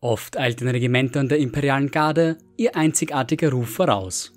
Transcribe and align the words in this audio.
Oft 0.00 0.36
eilt 0.36 0.60
den 0.60 0.68
Regimentern 0.68 1.28
der 1.28 1.38
imperialen 1.38 1.90
Garde 1.90 2.36
ihr 2.56 2.76
einzigartiger 2.76 3.50
Ruf 3.50 3.70
voraus. 3.70 4.32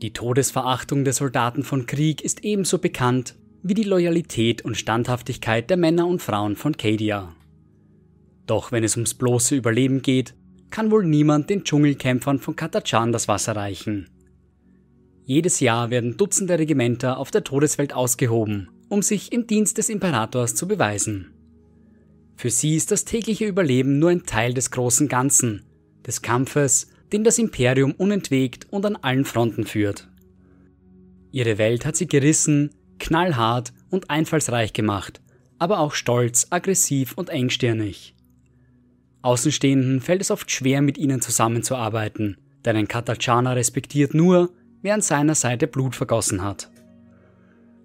Die 0.00 0.12
Todesverachtung 0.12 1.04
der 1.04 1.12
Soldaten 1.12 1.64
von 1.64 1.86
Krieg 1.86 2.22
ist 2.22 2.44
ebenso 2.44 2.78
bekannt 2.78 3.36
wie 3.62 3.74
die 3.74 3.82
Loyalität 3.82 4.62
und 4.62 4.76
Standhaftigkeit 4.76 5.70
der 5.70 5.76
Männer 5.76 6.06
und 6.06 6.22
Frauen 6.22 6.54
von 6.54 6.76
Cadia. 6.76 7.34
Doch 8.46 8.70
wenn 8.70 8.84
es 8.84 8.96
ums 8.96 9.14
bloße 9.14 9.56
Überleben 9.56 10.02
geht, 10.02 10.34
kann 10.70 10.90
wohl 10.90 11.04
niemand 11.04 11.50
den 11.50 11.64
Dschungelkämpfern 11.64 12.38
von 12.38 12.54
Katachan 12.54 13.10
das 13.10 13.26
Wasser 13.26 13.56
reichen. 13.56 14.10
Jedes 15.24 15.60
Jahr 15.60 15.90
werden 15.90 16.16
Dutzende 16.16 16.58
Regimenter 16.58 17.16
auf 17.16 17.30
der 17.30 17.42
Todeswelt 17.42 17.94
ausgehoben, 17.94 18.68
um 18.88 19.00
sich 19.00 19.32
im 19.32 19.46
Dienst 19.46 19.78
des 19.78 19.88
Imperators 19.88 20.54
zu 20.54 20.68
beweisen. 20.68 21.33
Für 22.36 22.50
sie 22.50 22.76
ist 22.76 22.90
das 22.90 23.04
tägliche 23.04 23.46
Überleben 23.46 23.98
nur 23.98 24.10
ein 24.10 24.26
Teil 24.26 24.54
des 24.54 24.70
großen 24.70 25.08
Ganzen, 25.08 25.64
des 26.06 26.22
Kampfes, 26.22 26.88
den 27.12 27.24
das 27.24 27.38
Imperium 27.38 27.92
unentwegt 27.92 28.66
und 28.70 28.84
an 28.84 28.96
allen 28.96 29.24
Fronten 29.24 29.64
führt. 29.64 30.08
Ihre 31.30 31.58
Welt 31.58 31.86
hat 31.86 31.96
sie 31.96 32.06
gerissen, 32.06 32.70
knallhart 32.98 33.72
und 33.90 34.10
einfallsreich 34.10 34.72
gemacht, 34.72 35.20
aber 35.58 35.78
auch 35.78 35.94
stolz, 35.94 36.48
aggressiv 36.50 37.14
und 37.16 37.30
engstirnig. 37.30 38.14
Außenstehenden 39.22 40.00
fällt 40.00 40.20
es 40.20 40.30
oft 40.30 40.50
schwer, 40.50 40.82
mit 40.82 40.98
ihnen 40.98 41.20
zusammenzuarbeiten, 41.20 42.36
denn 42.64 42.76
ein 42.76 42.88
Katachaner 42.88 43.56
respektiert 43.56 44.12
nur, 44.12 44.50
wer 44.82 44.94
an 44.94 45.00
seiner 45.00 45.34
Seite 45.34 45.66
Blut 45.66 45.96
vergossen 45.96 46.42
hat. 46.42 46.70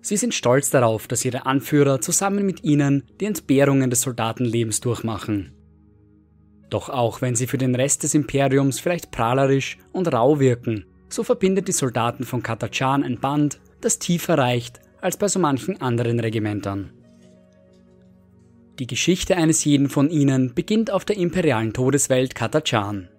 Sie 0.01 0.17
sind 0.17 0.33
stolz 0.33 0.69
darauf, 0.69 1.07
dass 1.07 1.25
ihre 1.25 1.45
Anführer 1.45 2.01
zusammen 2.01 2.45
mit 2.45 2.63
ihnen 2.63 3.03
die 3.19 3.25
Entbehrungen 3.25 3.89
des 3.89 4.01
Soldatenlebens 4.01 4.79
durchmachen. 4.81 5.53
Doch 6.69 6.89
auch 6.89 7.21
wenn 7.21 7.35
sie 7.35 7.47
für 7.47 7.57
den 7.57 7.75
Rest 7.75 8.03
des 8.03 8.13
Imperiums 8.13 8.79
vielleicht 8.79 9.11
prahlerisch 9.11 9.77
und 9.91 10.11
rau 10.13 10.39
wirken, 10.39 10.85
so 11.09 11.23
verbindet 11.23 11.67
die 11.67 11.73
Soldaten 11.73 12.23
von 12.23 12.43
Katachan 12.43 13.03
ein 13.03 13.19
Band, 13.19 13.59
das 13.81 13.99
tiefer 13.99 14.37
reicht 14.37 14.79
als 15.01 15.17
bei 15.17 15.27
so 15.27 15.39
manchen 15.39 15.81
anderen 15.81 16.19
Regimentern. 16.19 16.91
Die 18.77 18.87
Geschichte 18.87 19.35
eines 19.35 19.65
jeden 19.65 19.89
von 19.89 20.09
ihnen 20.09 20.53
beginnt 20.53 20.91
auf 20.91 21.03
der 21.03 21.17
imperialen 21.17 21.73
Todeswelt 21.73 22.35
Katachan. 22.35 23.09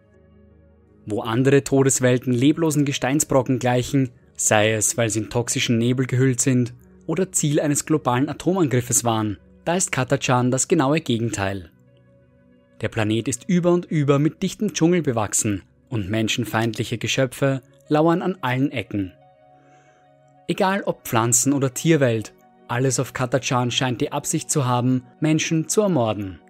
Wo 1.05 1.21
andere 1.21 1.65
Todeswelten 1.65 2.33
leblosen 2.33 2.85
Gesteinsbrocken 2.85 3.59
gleichen, 3.59 4.11
sei 4.41 4.73
es, 4.73 4.97
weil 4.97 5.11
sie 5.11 5.21
in 5.21 5.31
toxischen 5.31 5.79
Nebel 5.79 6.07
gehüllt 6.07 6.41
sind 6.41 6.73
oder 7.07 7.31
Ziel 7.31 7.61
eines 7.61 7.85
globalen 7.85 8.29
Atomangriffes 8.29 9.05
waren, 9.05 9.39
da 9.65 9.77
ist 9.77 9.93
Katachan 9.93 10.51
das 10.51 10.67
genaue 10.67 11.01
Gegenteil. 11.01 11.71
Der 12.81 12.89
Planet 12.89 13.29
ist 13.29 13.45
über 13.49 13.71
und 13.73 13.85
über 13.85 14.19
mit 14.19 14.43
dichtem 14.43 14.73
Dschungel 14.73 15.03
bewachsen 15.03 15.63
und 15.91 16.09
menschenfeindliche 16.09 16.97
Geschöpfe 16.97 17.63
lauern 17.89 18.23
an 18.23 18.39
allen 18.41 18.73
Ecken. 18.73 19.13
Egal 20.49 20.83
ob 20.85 21.07
Pflanzen- 21.07 21.53
oder 21.53 21.75
Tierwelt, 21.75 22.33
alles 22.67 22.99
auf 22.99 23.13
Katachan 23.13 23.71
scheint 23.71 24.01
die 24.01 24.13
Absicht 24.13 24.51
zu 24.51 24.65
haben, 24.65 25.05
Menschen 25.21 25.69
zu 25.69 25.83
ermorden. 25.83 26.41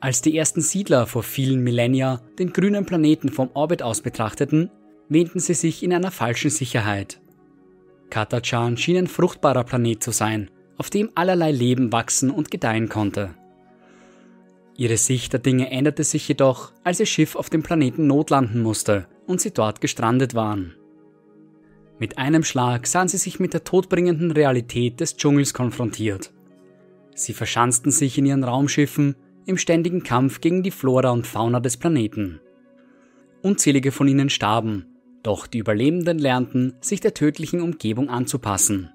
Als 0.00 0.22
die 0.22 0.36
ersten 0.36 0.62
Siedler 0.62 1.06
vor 1.06 1.22
vielen 1.22 1.62
Millennia 1.62 2.22
den 2.38 2.52
grünen 2.52 2.86
Planeten 2.86 3.28
vom 3.28 3.50
Orbit 3.54 3.82
aus 3.82 4.00
betrachteten, 4.00 4.70
wähnten 5.12 5.40
sie 5.40 5.54
sich 5.54 5.82
in 5.82 5.92
einer 5.92 6.10
falschen 6.10 6.50
Sicherheit. 6.50 7.20
Katachan 8.10 8.76
schien 8.76 8.96
ein 8.96 9.06
fruchtbarer 9.06 9.64
Planet 9.64 10.02
zu 10.02 10.10
sein, 10.10 10.50
auf 10.76 10.90
dem 10.90 11.10
allerlei 11.14 11.50
Leben 11.50 11.92
wachsen 11.92 12.30
und 12.30 12.50
gedeihen 12.50 12.88
konnte. 12.88 13.34
Ihre 14.76 14.96
Sicht 14.96 15.32
der 15.32 15.40
Dinge 15.40 15.70
änderte 15.70 16.04
sich 16.04 16.26
jedoch, 16.28 16.72
als 16.82 17.00
ihr 17.00 17.06
Schiff 17.06 17.36
auf 17.36 17.50
dem 17.50 17.62
Planeten 17.62 18.06
notlanden 18.06 18.62
musste 18.62 19.06
und 19.26 19.40
sie 19.40 19.52
dort 19.52 19.80
gestrandet 19.80 20.34
waren. 20.34 20.74
Mit 21.98 22.18
einem 22.18 22.42
Schlag 22.42 22.86
sahen 22.86 23.08
sie 23.08 23.18
sich 23.18 23.38
mit 23.38 23.54
der 23.54 23.64
todbringenden 23.64 24.30
Realität 24.30 25.00
des 25.00 25.16
Dschungels 25.16 25.54
konfrontiert. 25.54 26.32
Sie 27.14 27.32
verschanzten 27.32 27.92
sich 27.92 28.18
in 28.18 28.26
ihren 28.26 28.44
Raumschiffen 28.44 29.14
im 29.46 29.58
ständigen 29.58 30.02
Kampf 30.02 30.40
gegen 30.40 30.62
die 30.62 30.70
Flora 30.70 31.10
und 31.10 31.26
Fauna 31.26 31.60
des 31.60 31.76
Planeten. 31.76 32.40
Unzählige 33.42 33.92
von 33.92 34.08
ihnen 34.08 34.30
starben, 34.30 34.86
doch 35.22 35.46
die 35.46 35.58
Überlebenden 35.58 36.18
lernten, 36.18 36.74
sich 36.80 37.00
der 37.00 37.14
tödlichen 37.14 37.60
Umgebung 37.60 38.08
anzupassen. 38.08 38.90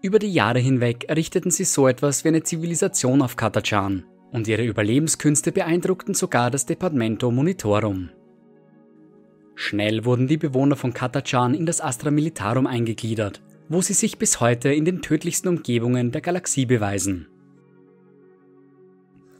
Über 0.00 0.18
die 0.18 0.32
Jahre 0.32 0.60
hinweg 0.60 1.06
errichteten 1.08 1.50
sie 1.50 1.64
so 1.64 1.88
etwas 1.88 2.24
wie 2.24 2.28
eine 2.28 2.42
Zivilisation 2.42 3.20
auf 3.20 3.36
Katachan 3.36 4.04
und 4.30 4.46
ihre 4.46 4.64
Überlebenskünste 4.64 5.52
beeindruckten 5.52 6.14
sogar 6.14 6.50
das 6.50 6.66
Departamento 6.66 7.30
Monitorum. 7.30 8.10
Schnell 9.54 10.04
wurden 10.04 10.28
die 10.28 10.36
Bewohner 10.36 10.76
von 10.76 10.94
Katachan 10.94 11.52
in 11.54 11.66
das 11.66 11.80
Astra 11.80 12.12
Militarum 12.12 12.66
eingegliedert, 12.66 13.42
wo 13.68 13.80
sie 13.82 13.92
sich 13.92 14.18
bis 14.18 14.40
heute 14.40 14.72
in 14.72 14.84
den 14.84 15.02
tödlichsten 15.02 15.48
Umgebungen 15.48 16.12
der 16.12 16.20
Galaxie 16.20 16.64
beweisen. 16.64 17.26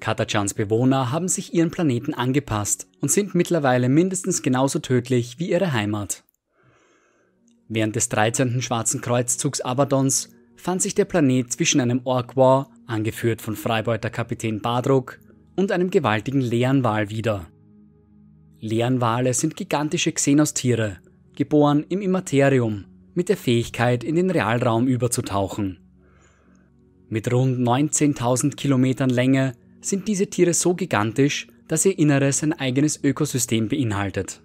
Katachans 0.01 0.55
Bewohner 0.55 1.11
haben 1.11 1.29
sich 1.29 1.55
ihren 1.55 1.71
Planeten 1.71 2.15
angepasst 2.15 2.89
und 3.01 3.11
sind 3.11 3.35
mittlerweile 3.35 3.89
mindestens 3.89 4.43
genauso 4.43 4.79
tödlich 4.79 5.39
wie 5.39 5.51
ihre 5.51 5.73
Heimat. 5.73 6.25
Während 7.69 7.97
des 7.97 8.09
13. 8.09 8.63
Schwarzen 8.63 9.01
Kreuzzugs 9.01 9.61
Abadons 9.61 10.31
fand 10.57 10.83
sich 10.83 10.95
der 10.95 11.05
Planet 11.05 11.53
zwischen 11.53 11.81
einem 11.81 12.01
Ork 12.05 12.37
War, 12.37 12.71
angeführt 12.87 13.43
von 13.43 13.57
Freibeuterkapitän 13.57 14.61
Badruk, 14.61 15.19
und 15.57 15.73
einem 15.73 15.91
gewaltigen 15.91 16.41
Leanwal 16.41 17.11
wieder. 17.11 17.49
Leanwale 18.61 19.35
sind 19.35 19.57
gigantische 19.57 20.13
Xenostiere, 20.13 20.99
geboren 21.37 21.85
im 21.89 22.01
Immaterium, 22.01 22.87
mit 23.15 23.29
der 23.29 23.37
Fähigkeit, 23.37 24.05
in 24.05 24.15
den 24.17 24.31
Realraum 24.31 24.87
überzutauchen. 24.87 25.79
Mit 27.09 27.33
rund 27.33 27.59
19.000 27.59 28.55
Kilometern 28.55 29.11
Länge 29.11 29.55
sind 29.89 30.09
diese 30.09 30.29
Tiere 30.29 30.55
so 30.55 30.75
gigantisch, 30.75 31.49
dass 31.67 31.85
ihr 31.85 31.99
Inneres 31.99 32.43
ein 32.43 32.53
eigenes 32.53 33.03
Ökosystem 33.03 33.69
beinhaltet. 33.69 34.41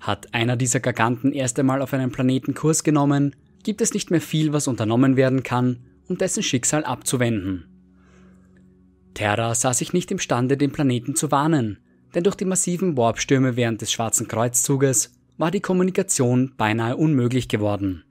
Hat 0.00 0.34
einer 0.34 0.56
dieser 0.56 0.80
Giganten 0.80 1.32
erst 1.32 1.58
einmal 1.58 1.80
auf 1.80 1.94
einen 1.94 2.12
Planeten 2.12 2.54
Kurs 2.54 2.84
genommen, 2.84 3.34
gibt 3.62 3.80
es 3.80 3.94
nicht 3.94 4.10
mehr 4.10 4.20
viel, 4.20 4.52
was 4.52 4.68
unternommen 4.68 5.16
werden 5.16 5.42
kann, 5.42 5.78
um 6.08 6.18
dessen 6.18 6.42
Schicksal 6.42 6.84
abzuwenden. 6.84 7.64
Terra 9.14 9.54
sah 9.54 9.72
sich 9.72 9.92
nicht 9.92 10.10
imstande, 10.10 10.56
den 10.56 10.72
Planeten 10.72 11.16
zu 11.16 11.30
warnen, 11.30 11.78
denn 12.14 12.24
durch 12.24 12.36
die 12.36 12.44
massiven 12.44 12.96
Warpstürme 12.96 13.56
während 13.56 13.80
des 13.80 13.92
Schwarzen 13.92 14.28
Kreuzzuges 14.28 15.12
war 15.38 15.50
die 15.50 15.60
Kommunikation 15.60 16.52
beinahe 16.56 16.96
unmöglich 16.96 17.48
geworden. 17.48 18.04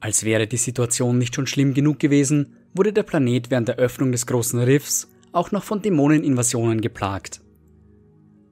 Als 0.00 0.24
wäre 0.24 0.46
die 0.46 0.58
Situation 0.58 1.16
nicht 1.16 1.34
schon 1.34 1.46
schlimm 1.46 1.72
genug 1.72 1.98
gewesen, 1.98 2.56
wurde 2.74 2.92
der 2.92 3.04
Planet 3.04 3.50
während 3.50 3.68
der 3.68 3.76
Öffnung 3.76 4.12
des 4.12 4.26
großen 4.26 4.60
Riffs 4.60 5.08
auch 5.32 5.50
noch 5.52 5.64
von 5.64 5.80
Dämoneninvasionen 5.80 6.80
geplagt. 6.80 7.40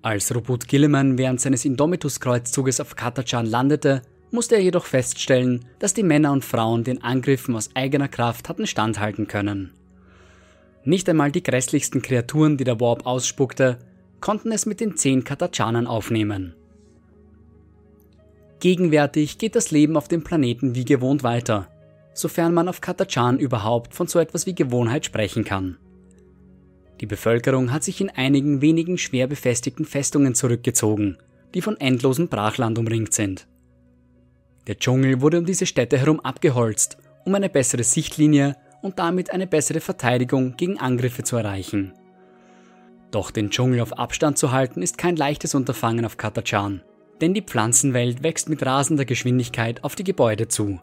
Als 0.00 0.34
Robot 0.34 0.66
Gilliman 0.66 1.18
während 1.18 1.40
seines 1.40 1.64
Indomitus-Kreuzzuges 1.64 2.80
auf 2.80 2.96
Katachan 2.96 3.46
landete, 3.46 4.02
musste 4.32 4.56
er 4.56 4.62
jedoch 4.62 4.86
feststellen, 4.86 5.64
dass 5.78 5.94
die 5.94 6.02
Männer 6.02 6.32
und 6.32 6.44
Frauen 6.44 6.82
den 6.82 7.02
Angriffen 7.02 7.54
aus 7.54 7.70
eigener 7.74 8.08
Kraft 8.08 8.48
hatten 8.48 8.66
standhalten 8.66 9.28
können. 9.28 9.72
Nicht 10.84 11.08
einmal 11.08 11.30
die 11.30 11.42
grässlichsten 11.42 12.02
Kreaturen, 12.02 12.56
die 12.56 12.64
der 12.64 12.80
Warp 12.80 13.06
ausspuckte, 13.06 13.78
konnten 14.20 14.50
es 14.50 14.66
mit 14.66 14.80
den 14.80 14.96
zehn 14.96 15.22
Katachanern 15.22 15.86
aufnehmen. 15.86 16.54
Gegenwärtig 18.58 19.38
geht 19.38 19.54
das 19.54 19.70
Leben 19.70 19.96
auf 19.96 20.08
dem 20.08 20.24
Planeten 20.24 20.74
wie 20.74 20.84
gewohnt 20.84 21.22
weiter, 21.22 21.68
sofern 22.14 22.54
man 22.54 22.68
auf 22.68 22.80
Katachan 22.80 23.38
überhaupt 23.38 23.94
von 23.94 24.06
so 24.06 24.18
etwas 24.18 24.46
wie 24.46 24.54
Gewohnheit 24.54 25.04
sprechen 25.04 25.44
kann. 25.44 25.78
Die 27.00 27.06
Bevölkerung 27.06 27.72
hat 27.72 27.82
sich 27.82 28.00
in 28.00 28.10
einigen 28.10 28.60
wenigen 28.60 28.98
schwer 28.98 29.26
befestigten 29.26 29.84
Festungen 29.84 30.34
zurückgezogen, 30.34 31.18
die 31.54 31.62
von 31.62 31.80
endlosen 31.80 32.28
Brachland 32.28 32.78
umringt 32.78 33.12
sind. 33.12 33.48
Der 34.68 34.78
Dschungel 34.78 35.20
wurde 35.20 35.38
um 35.38 35.46
diese 35.46 35.66
Städte 35.66 35.98
herum 35.98 36.20
abgeholzt, 36.20 36.98
um 37.24 37.34
eine 37.34 37.48
bessere 37.48 37.82
Sichtlinie 37.82 38.56
und 38.82 38.98
damit 38.98 39.32
eine 39.32 39.46
bessere 39.46 39.80
Verteidigung 39.80 40.56
gegen 40.56 40.78
Angriffe 40.78 41.24
zu 41.24 41.36
erreichen. 41.36 41.92
Doch 43.10 43.30
den 43.30 43.50
Dschungel 43.50 43.80
auf 43.80 43.98
Abstand 43.98 44.38
zu 44.38 44.52
halten 44.52 44.80
ist 44.80 44.96
kein 44.96 45.16
leichtes 45.16 45.54
Unterfangen 45.54 46.04
auf 46.04 46.16
Katachan, 46.16 46.82
denn 47.20 47.34
die 47.34 47.42
Pflanzenwelt 47.42 48.22
wächst 48.22 48.48
mit 48.48 48.64
rasender 48.64 49.04
Geschwindigkeit 49.04 49.82
auf 49.82 49.96
die 49.96 50.04
Gebäude 50.04 50.48
zu 50.48 50.80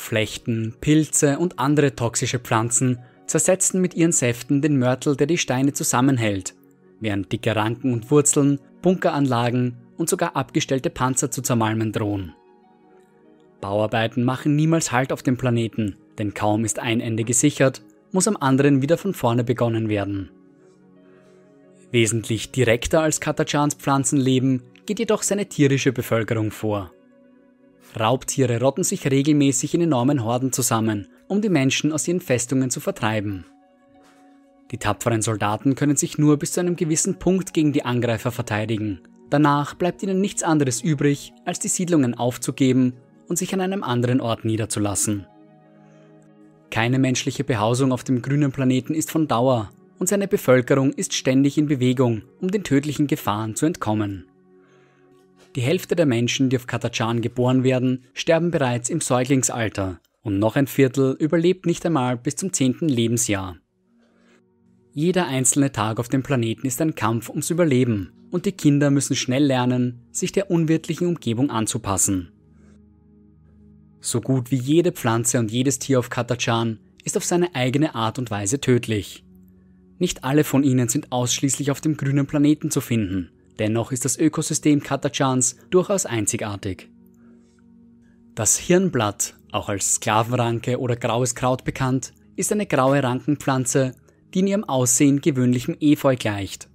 Flechten, 0.00 0.74
Pilze 0.80 1.38
und 1.38 1.58
andere 1.58 1.94
toxische 1.94 2.38
Pflanzen 2.38 2.98
zersetzten 3.26 3.80
mit 3.80 3.94
ihren 3.94 4.12
Säften 4.12 4.60
den 4.60 4.78
Mörtel, 4.78 5.16
der 5.16 5.26
die 5.26 5.38
Steine 5.38 5.72
zusammenhält, 5.72 6.54
während 6.98 7.30
dicke 7.30 7.54
Ranken 7.54 7.92
und 7.92 8.10
Wurzeln, 8.10 8.58
Bunkeranlagen 8.82 9.76
und 9.96 10.08
sogar 10.08 10.34
abgestellte 10.34 10.90
Panzer 10.90 11.30
zu 11.30 11.42
zermalmen 11.42 11.92
drohen. 11.92 12.34
Bauarbeiten 13.60 14.24
machen 14.24 14.56
niemals 14.56 14.90
Halt 14.90 15.12
auf 15.12 15.22
dem 15.22 15.36
Planeten, 15.36 15.96
denn 16.18 16.34
kaum 16.34 16.64
ist 16.64 16.78
ein 16.78 17.00
Ende 17.00 17.24
gesichert, 17.24 17.82
muss 18.10 18.26
am 18.26 18.36
anderen 18.36 18.82
wieder 18.82 18.98
von 18.98 19.14
vorne 19.14 19.44
begonnen 19.44 19.88
werden. 19.88 20.30
Wesentlich 21.92 22.50
direkter 22.50 23.02
als 23.02 23.20
Katachans 23.20 23.74
Pflanzenleben 23.74 24.62
geht 24.86 24.98
jedoch 24.98 25.22
seine 25.22 25.46
tierische 25.46 25.92
Bevölkerung 25.92 26.50
vor. 26.50 26.90
Raubtiere 27.98 28.60
rotten 28.60 28.84
sich 28.84 29.10
regelmäßig 29.10 29.74
in 29.74 29.82
enormen 29.82 30.24
Horden 30.24 30.52
zusammen, 30.52 31.08
um 31.28 31.40
die 31.40 31.48
Menschen 31.48 31.92
aus 31.92 32.06
ihren 32.06 32.20
Festungen 32.20 32.70
zu 32.70 32.80
vertreiben. 32.80 33.44
Die 34.70 34.78
tapferen 34.78 35.22
Soldaten 35.22 35.74
können 35.74 35.96
sich 35.96 36.16
nur 36.16 36.38
bis 36.38 36.52
zu 36.52 36.60
einem 36.60 36.76
gewissen 36.76 37.18
Punkt 37.18 37.52
gegen 37.52 37.72
die 37.72 37.84
Angreifer 37.84 38.30
verteidigen. 38.30 39.00
Danach 39.28 39.74
bleibt 39.74 40.02
ihnen 40.02 40.20
nichts 40.20 40.42
anderes 40.42 40.80
übrig, 40.80 41.32
als 41.44 41.58
die 41.58 41.68
Siedlungen 41.68 42.14
aufzugeben 42.14 42.94
und 43.28 43.36
sich 43.36 43.52
an 43.52 43.60
einem 43.60 43.82
anderen 43.82 44.20
Ort 44.20 44.44
niederzulassen. 44.44 45.26
Keine 46.70 47.00
menschliche 47.00 47.42
Behausung 47.42 47.92
auf 47.92 48.04
dem 48.04 48.22
grünen 48.22 48.52
Planeten 48.52 48.94
ist 48.94 49.10
von 49.10 49.26
Dauer 49.26 49.72
und 49.98 50.08
seine 50.08 50.28
Bevölkerung 50.28 50.92
ist 50.92 51.14
ständig 51.14 51.58
in 51.58 51.66
Bewegung, 51.66 52.22
um 52.40 52.50
den 52.50 52.62
tödlichen 52.62 53.08
Gefahren 53.08 53.56
zu 53.56 53.66
entkommen. 53.66 54.29
Die 55.56 55.62
Hälfte 55.62 55.96
der 55.96 56.06
Menschen, 56.06 56.48
die 56.48 56.56
auf 56.56 56.66
Katachan 56.66 57.22
geboren 57.22 57.64
werden, 57.64 58.04
sterben 58.14 58.50
bereits 58.50 58.88
im 58.88 59.00
Säuglingsalter 59.00 60.00
und 60.22 60.38
noch 60.38 60.56
ein 60.56 60.66
Viertel 60.66 61.16
überlebt 61.18 61.66
nicht 61.66 61.84
einmal 61.84 62.16
bis 62.16 62.36
zum 62.36 62.52
zehnten 62.52 62.88
Lebensjahr. 62.88 63.56
Jeder 64.92 65.26
einzelne 65.26 65.72
Tag 65.72 65.98
auf 65.98 66.08
dem 66.08 66.22
Planeten 66.22 66.66
ist 66.66 66.80
ein 66.80 66.94
Kampf 66.94 67.28
ums 67.28 67.50
Überleben 67.50 68.12
und 68.30 68.46
die 68.46 68.52
Kinder 68.52 68.90
müssen 68.90 69.16
schnell 69.16 69.44
lernen, 69.44 70.02
sich 70.12 70.30
der 70.32 70.50
unwirtlichen 70.50 71.06
Umgebung 71.06 71.50
anzupassen. 71.50 72.32
So 74.00 74.20
gut 74.20 74.50
wie 74.50 74.56
jede 74.56 74.92
Pflanze 74.92 75.38
und 75.38 75.50
jedes 75.50 75.78
Tier 75.78 75.98
auf 75.98 76.10
Katachan 76.10 76.78
ist 77.04 77.16
auf 77.16 77.24
seine 77.24 77.54
eigene 77.54 77.94
Art 77.94 78.18
und 78.18 78.30
Weise 78.30 78.60
tödlich. 78.60 79.24
Nicht 79.98 80.24
alle 80.24 80.44
von 80.44 80.64
ihnen 80.64 80.88
sind 80.88 81.12
ausschließlich 81.12 81.70
auf 81.70 81.80
dem 81.80 81.96
grünen 81.96 82.26
Planeten 82.26 82.70
zu 82.70 82.80
finden, 82.80 83.30
dennoch 83.60 83.92
ist 83.92 84.04
das 84.04 84.18
Ökosystem 84.18 84.82
Katachans 84.82 85.56
durchaus 85.70 86.06
einzigartig. 86.06 86.88
Das 88.34 88.56
Hirnblatt, 88.56 89.36
auch 89.52 89.68
als 89.68 89.96
Sklavenranke 89.96 90.80
oder 90.80 90.96
graues 90.96 91.34
Kraut 91.34 91.64
bekannt, 91.64 92.12
ist 92.36 92.50
eine 92.50 92.66
graue 92.66 93.02
Rankenpflanze, 93.02 93.94
die 94.32 94.40
in 94.40 94.46
ihrem 94.46 94.64
Aussehen 94.64 95.20
gewöhnlichem 95.20 95.76
Efeu 95.78 96.16
gleicht. 96.16 96.68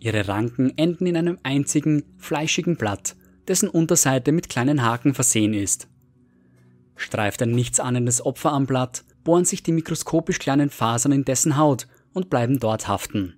Ihre 0.00 0.26
Ranken 0.26 0.76
enden 0.76 1.06
in 1.06 1.16
einem 1.16 1.38
einzigen, 1.44 2.02
fleischigen 2.18 2.76
Blatt, 2.76 3.14
dessen 3.46 3.68
Unterseite 3.68 4.32
mit 4.32 4.48
kleinen 4.48 4.82
Haken 4.82 5.14
versehen 5.14 5.54
ist. 5.54 5.88
Streift 6.96 7.40
ein 7.42 7.52
nichtsahnendes 7.52 8.24
Opfer 8.24 8.52
am 8.52 8.66
Blatt, 8.66 9.04
bohren 9.22 9.44
sich 9.44 9.62
die 9.62 9.72
mikroskopisch 9.72 10.38
kleinen 10.38 10.70
Fasern 10.70 11.12
in 11.12 11.24
dessen 11.24 11.56
Haut 11.56 11.86
und 12.12 12.30
bleiben 12.30 12.58
dort 12.58 12.88
haften. 12.88 13.34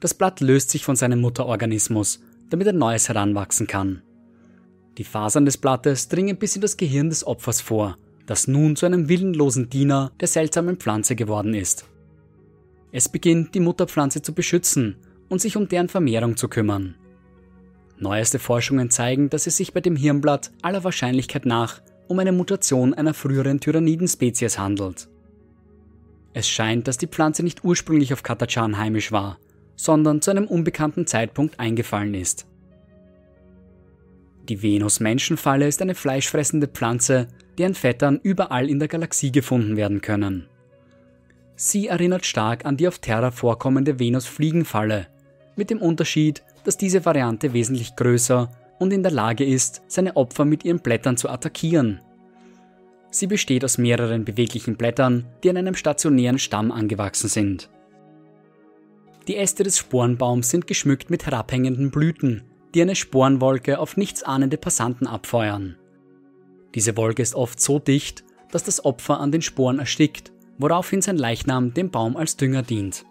Das 0.00 0.14
Blatt 0.14 0.40
löst 0.40 0.70
sich 0.70 0.84
von 0.84 0.96
seinem 0.96 1.20
Mutterorganismus, 1.20 2.20
damit 2.48 2.66
ein 2.66 2.78
neues 2.78 3.08
heranwachsen 3.08 3.66
kann. 3.66 4.02
Die 4.96 5.04
Fasern 5.04 5.44
des 5.44 5.58
Blattes 5.58 6.08
dringen 6.08 6.38
bis 6.38 6.56
in 6.56 6.62
das 6.62 6.76
Gehirn 6.76 7.10
des 7.10 7.26
Opfers 7.26 7.60
vor, 7.60 7.96
das 8.26 8.48
nun 8.48 8.76
zu 8.76 8.86
einem 8.86 9.08
willenlosen 9.08 9.68
Diener 9.68 10.12
der 10.20 10.28
seltsamen 10.28 10.76
Pflanze 10.76 11.16
geworden 11.16 11.54
ist. 11.54 11.84
Es 12.92 13.08
beginnt, 13.08 13.54
die 13.54 13.60
Mutterpflanze 13.60 14.22
zu 14.22 14.34
beschützen 14.34 14.96
und 15.28 15.40
sich 15.40 15.56
um 15.56 15.68
deren 15.68 15.88
Vermehrung 15.88 16.36
zu 16.36 16.48
kümmern. 16.48 16.96
Neueste 17.98 18.38
Forschungen 18.38 18.90
zeigen, 18.90 19.30
dass 19.30 19.46
es 19.46 19.58
sich 19.58 19.74
bei 19.74 19.80
dem 19.80 19.96
Hirnblatt 19.96 20.50
aller 20.62 20.82
Wahrscheinlichkeit 20.82 21.44
nach 21.44 21.82
um 22.08 22.18
eine 22.18 22.32
Mutation 22.32 22.94
einer 22.94 23.14
früheren 23.14 23.60
Tyrannidenspezies 23.60 24.58
handelt. 24.58 25.08
Es 26.32 26.48
scheint, 26.48 26.88
dass 26.88 26.98
die 26.98 27.06
Pflanze 27.06 27.42
nicht 27.42 27.64
ursprünglich 27.64 28.12
auf 28.12 28.22
Katachan 28.22 28.78
heimisch 28.78 29.12
war, 29.12 29.38
sondern 29.82 30.20
zu 30.20 30.30
einem 30.30 30.46
unbekannten 30.46 31.06
Zeitpunkt 31.06 31.58
eingefallen 31.58 32.12
ist. 32.12 32.46
Die 34.46 34.62
Venus-Menschenfalle 34.62 35.66
ist 35.66 35.80
eine 35.80 35.94
fleischfressende 35.94 36.66
Pflanze, 36.66 37.28
deren 37.56 37.74
Vettern 37.74 38.20
überall 38.22 38.68
in 38.68 38.78
der 38.78 38.88
Galaxie 38.88 39.32
gefunden 39.32 39.78
werden 39.78 40.02
können. 40.02 40.48
Sie 41.56 41.86
erinnert 41.86 42.26
stark 42.26 42.66
an 42.66 42.76
die 42.76 42.88
auf 42.88 42.98
Terra 42.98 43.30
vorkommende 43.30 43.98
Venus-Fliegenfalle, 43.98 45.06
mit 45.56 45.70
dem 45.70 45.80
Unterschied, 45.80 46.42
dass 46.64 46.76
diese 46.76 47.06
Variante 47.06 47.54
wesentlich 47.54 47.96
größer 47.96 48.50
und 48.78 48.92
in 48.92 49.02
der 49.02 49.12
Lage 49.12 49.44
ist, 49.44 49.82
seine 49.88 50.14
Opfer 50.16 50.44
mit 50.44 50.62
ihren 50.62 50.80
Blättern 50.80 51.16
zu 51.16 51.30
attackieren. 51.30 52.00
Sie 53.10 53.26
besteht 53.26 53.64
aus 53.64 53.78
mehreren 53.78 54.26
beweglichen 54.26 54.76
Blättern, 54.76 55.26
die 55.42 55.48
an 55.48 55.56
einem 55.56 55.74
stationären 55.74 56.38
Stamm 56.38 56.70
angewachsen 56.70 57.28
sind. 57.28 57.70
Die 59.30 59.36
Äste 59.36 59.62
des 59.62 59.78
Sporenbaums 59.78 60.50
sind 60.50 60.66
geschmückt 60.66 61.08
mit 61.08 61.24
herabhängenden 61.24 61.92
Blüten, 61.92 62.42
die 62.74 62.82
eine 62.82 62.96
Sporenwolke 62.96 63.78
auf 63.78 63.96
nichtsahnende 63.96 64.56
Passanten 64.56 65.06
abfeuern. 65.06 65.76
Diese 66.74 66.96
Wolke 66.96 67.22
ist 67.22 67.36
oft 67.36 67.60
so 67.60 67.78
dicht, 67.78 68.24
dass 68.50 68.64
das 68.64 68.84
Opfer 68.84 69.20
an 69.20 69.30
den 69.30 69.40
Sporen 69.40 69.78
erstickt, 69.78 70.32
woraufhin 70.58 71.00
sein 71.00 71.16
Leichnam 71.16 71.72
dem 71.74 71.92
Baum 71.92 72.16
als 72.16 72.38
Dünger 72.38 72.64
dient. 72.64 73.04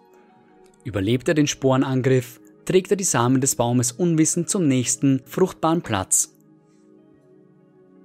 Überlebt 0.84 1.26
er 1.26 1.32
den 1.32 1.46
Sporenangriff, 1.46 2.38
trägt 2.66 2.90
er 2.90 2.98
die 2.98 3.04
Samen 3.04 3.40
des 3.40 3.56
Baumes 3.56 3.90
unwissend 3.90 4.50
zum 4.50 4.68
nächsten 4.68 5.22
fruchtbaren 5.24 5.80
Platz. 5.80 6.36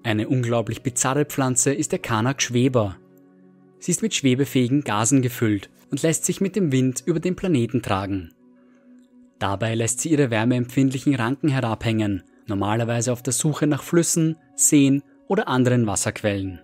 Eine 0.04 0.30
unglaublich 0.30 0.84
bizarre 0.84 1.26
Pflanze 1.26 1.74
ist 1.74 1.92
der 1.92 2.00
Kanak 2.00 2.42
Schweber. 2.42 2.96
Sie 3.80 3.92
ist 3.92 4.02
mit 4.02 4.14
schwebefähigen 4.14 4.86
Gasen 4.86 5.22
gefüllt 5.22 5.70
und 5.92 6.02
lässt 6.02 6.26
sich 6.26 6.42
mit 6.42 6.56
dem 6.56 6.72
Wind 6.72 7.04
über 7.06 7.20
den 7.20 7.36
Planeten 7.36 7.82
tragen. 7.82 8.34
Dabei 9.40 9.76
lässt 9.76 10.02
sie 10.02 10.10
ihre 10.10 10.32
wärmeempfindlichen 10.32 11.16
Ranken 11.16 11.50
herabhängen, 11.50 12.24
normalerweise 12.48 13.12
auf 13.12 13.22
der 13.22 13.34
Suche 13.34 13.68
nach 13.68 13.84
Flüssen, 13.84 14.38
Seen 14.56 15.04
oder 15.28 15.48
anderen 15.48 15.88
Wasserquellen. 15.88 16.62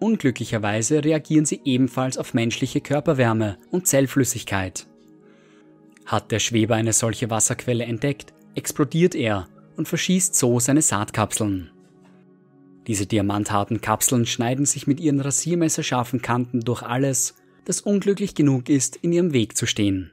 Unglücklicherweise 0.00 1.04
reagieren 1.04 1.44
sie 1.44 1.60
ebenfalls 1.64 2.18
auf 2.18 2.34
menschliche 2.34 2.80
Körperwärme 2.80 3.58
und 3.70 3.86
Zellflüssigkeit. 3.86 4.86
Hat 6.06 6.30
der 6.30 6.38
Schweber 6.40 6.74
eine 6.74 6.92
solche 6.92 7.30
Wasserquelle 7.30 7.84
entdeckt, 7.84 8.34
explodiert 8.54 9.14
er 9.14 9.48
und 9.76 9.88
verschießt 9.88 10.34
so 10.34 10.60
seine 10.60 10.82
Saatkapseln. 10.82 11.70
Diese 12.86 13.06
diamantharten 13.06 13.80
Kapseln 13.80 14.26
schneiden 14.26 14.66
sich 14.66 14.86
mit 14.86 15.00
ihren 15.00 15.20
rasiermesserscharfen 15.20 16.20
Kanten 16.20 16.60
durch 16.60 16.82
alles, 16.82 17.34
das 17.64 17.80
unglücklich 17.80 18.34
genug 18.34 18.68
ist, 18.68 18.96
in 18.96 19.12
ihrem 19.12 19.32
Weg 19.32 19.56
zu 19.56 19.66
stehen. 19.66 20.10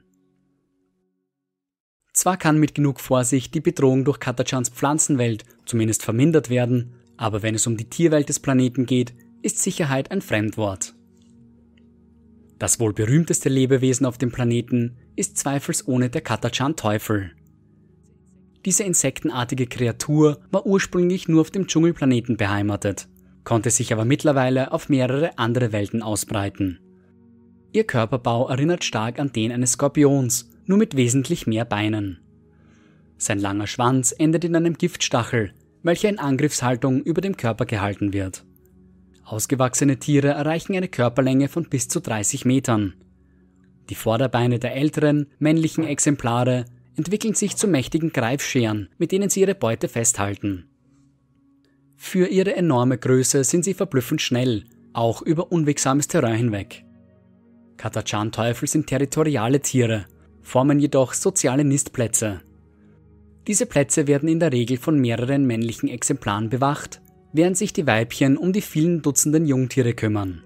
Zwar 2.12 2.36
kann 2.36 2.58
mit 2.58 2.74
genug 2.74 3.00
Vorsicht 3.00 3.54
die 3.54 3.60
Bedrohung 3.60 4.04
durch 4.04 4.20
Katachans 4.20 4.68
Pflanzenwelt 4.68 5.44
zumindest 5.64 6.02
vermindert 6.02 6.50
werden, 6.50 6.94
aber 7.16 7.42
wenn 7.42 7.54
es 7.54 7.66
um 7.66 7.76
die 7.76 7.88
Tierwelt 7.88 8.28
des 8.28 8.40
Planeten 8.40 8.84
geht, 8.84 9.14
ist 9.42 9.58
Sicherheit 9.58 10.10
ein 10.10 10.20
Fremdwort. 10.20 10.94
Das 12.58 12.78
wohl 12.78 12.92
berühmteste 12.92 13.48
Lebewesen 13.48 14.06
auf 14.06 14.18
dem 14.18 14.30
Planeten 14.30 14.96
ist 15.16 15.36
zweifelsohne 15.36 16.10
der 16.10 16.20
Katachan-Teufel. 16.20 17.32
Diese 18.64 18.84
insektenartige 18.84 19.66
Kreatur 19.66 20.40
war 20.52 20.64
ursprünglich 20.64 21.26
nur 21.26 21.40
auf 21.40 21.50
dem 21.50 21.66
Dschungelplaneten 21.66 22.36
beheimatet, 22.36 23.08
konnte 23.42 23.70
sich 23.70 23.92
aber 23.92 24.04
mittlerweile 24.04 24.70
auf 24.70 24.88
mehrere 24.88 25.36
andere 25.38 25.72
Welten 25.72 26.02
ausbreiten. 26.02 26.78
Ihr 27.72 27.84
Körperbau 27.84 28.48
erinnert 28.48 28.84
stark 28.84 29.18
an 29.18 29.32
den 29.32 29.50
eines 29.50 29.72
Skorpions, 29.72 30.50
nur 30.66 30.76
mit 30.76 30.94
wesentlich 30.94 31.46
mehr 31.46 31.64
Beinen. 31.64 32.18
Sein 33.16 33.38
langer 33.38 33.66
Schwanz 33.66 34.14
endet 34.16 34.44
in 34.44 34.54
einem 34.54 34.74
Giftstachel, 34.74 35.54
welcher 35.82 36.10
in 36.10 36.18
Angriffshaltung 36.18 37.02
über 37.02 37.22
dem 37.22 37.36
Körper 37.36 37.64
gehalten 37.64 38.12
wird. 38.12 38.44
Ausgewachsene 39.24 39.98
Tiere 39.98 40.28
erreichen 40.28 40.76
eine 40.76 40.88
Körperlänge 40.88 41.48
von 41.48 41.64
bis 41.68 41.88
zu 41.88 42.00
30 42.00 42.44
Metern. 42.44 42.94
Die 43.88 43.94
Vorderbeine 43.94 44.58
der 44.58 44.76
älteren, 44.76 45.28
männlichen 45.38 45.84
Exemplare 45.84 46.66
entwickeln 46.96 47.34
sich 47.34 47.56
zu 47.56 47.68
mächtigen 47.68 48.12
Greifscheren, 48.12 48.90
mit 48.98 49.12
denen 49.12 49.30
sie 49.30 49.40
ihre 49.40 49.54
Beute 49.54 49.88
festhalten. 49.88 50.66
Für 51.96 52.26
ihre 52.26 52.54
enorme 52.54 52.98
Größe 52.98 53.44
sind 53.44 53.64
sie 53.64 53.74
verblüffend 53.74 54.20
schnell, 54.20 54.64
auch 54.92 55.22
über 55.22 55.52
unwegsames 55.52 56.08
Terrain 56.08 56.36
hinweg. 56.36 56.84
Katachan-Teufel 57.82 58.68
sind 58.68 58.86
territoriale 58.86 59.58
Tiere, 59.58 60.04
formen 60.40 60.78
jedoch 60.78 61.14
soziale 61.14 61.64
Nistplätze. 61.64 62.40
Diese 63.48 63.66
Plätze 63.66 64.06
werden 64.06 64.28
in 64.28 64.38
der 64.38 64.52
Regel 64.52 64.76
von 64.76 65.00
mehreren 65.00 65.48
männlichen 65.48 65.88
Exemplaren 65.88 66.48
bewacht, 66.48 67.00
während 67.32 67.56
sich 67.56 67.72
die 67.72 67.88
Weibchen 67.88 68.36
um 68.36 68.52
die 68.52 68.60
vielen 68.60 69.02
Dutzenden 69.02 69.46
Jungtiere 69.46 69.94
kümmern. 69.94 70.44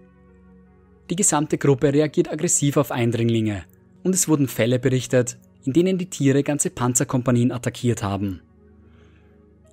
Die 1.10 1.16
gesamte 1.16 1.58
Gruppe 1.58 1.92
reagiert 1.92 2.32
aggressiv 2.32 2.78
auf 2.78 2.90
Eindringlinge 2.90 3.64
und 4.02 4.14
es 4.14 4.28
wurden 4.28 4.48
Fälle 4.48 4.78
berichtet, 4.78 5.36
in 5.66 5.74
denen 5.74 5.98
die 5.98 6.08
Tiere 6.08 6.42
ganze 6.42 6.70
Panzerkompanien 6.70 7.52
attackiert 7.52 8.02
haben. 8.02 8.40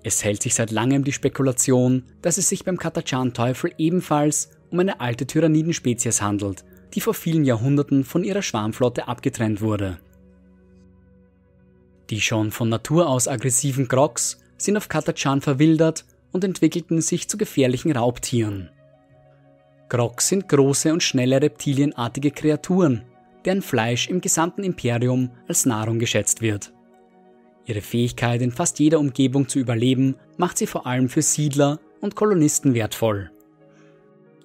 Es 0.04 0.22
hält 0.26 0.44
sich 0.44 0.54
seit 0.54 0.72
langem 0.72 1.06
die 1.06 1.14
Spekulation, 1.14 2.04
dass 2.22 2.38
es 2.38 2.50
sich 2.50 2.66
beim 2.66 2.76
Katachan-Teufel 2.76 3.72
ebenfalls 3.78 4.50
um 4.70 4.82
eine 4.82 5.00
alte 5.00 5.26
Tyrannidenspezies 5.26 6.22
handelt, 6.22 6.66
die 6.94 7.02
vor 7.02 7.14
vielen 7.14 7.44
Jahrhunderten 7.44 8.04
von 8.04 8.24
ihrer 8.24 8.42
Schwarmflotte 8.42 9.08
abgetrennt 9.08 9.62
wurde. 9.62 9.98
Die 12.10 12.22
schon 12.22 12.52
von 12.52 12.70
Natur 12.70 13.10
aus 13.10 13.28
aggressiven 13.28 13.88
Grogs 13.88 14.40
sind 14.58 14.78
auf 14.78 14.90
Katachan 14.90 15.42
verwildert 15.42 16.06
und 16.32 16.44
entwickelten 16.44 17.02
sich 17.02 17.28
zu 17.28 17.38
gefährlichen 17.38 17.92
Raubtieren. 17.92 18.70
Grogs 19.90 20.28
sind 20.28 20.50
große 20.50 20.92
und 20.92 21.04
schnelle 21.04 21.42
reptilienartige 21.42 22.32
Kreaturen, 22.32 23.04
deren 23.46 23.62
Fleisch 23.62 24.08
im 24.08 24.22
gesamten 24.22 24.64
Imperium 24.64 25.32
als 25.48 25.66
Nahrung 25.66 26.00
geschätzt 26.00 26.42
wird. 26.42 26.74
Ihre 27.66 27.82
Fähigkeit, 27.82 28.42
in 28.42 28.52
fast 28.52 28.80
jeder 28.80 29.00
Umgebung 29.00 29.48
zu 29.48 29.60
überleben, 29.60 30.16
macht 30.38 30.58
sie 30.58 30.68
vor 30.68 30.86
allem 30.86 31.10
für 31.10 31.22
Siedler 31.22 31.80
und 32.02 32.16
Kolonisten 32.16 32.74
wertvoll. 32.74 33.33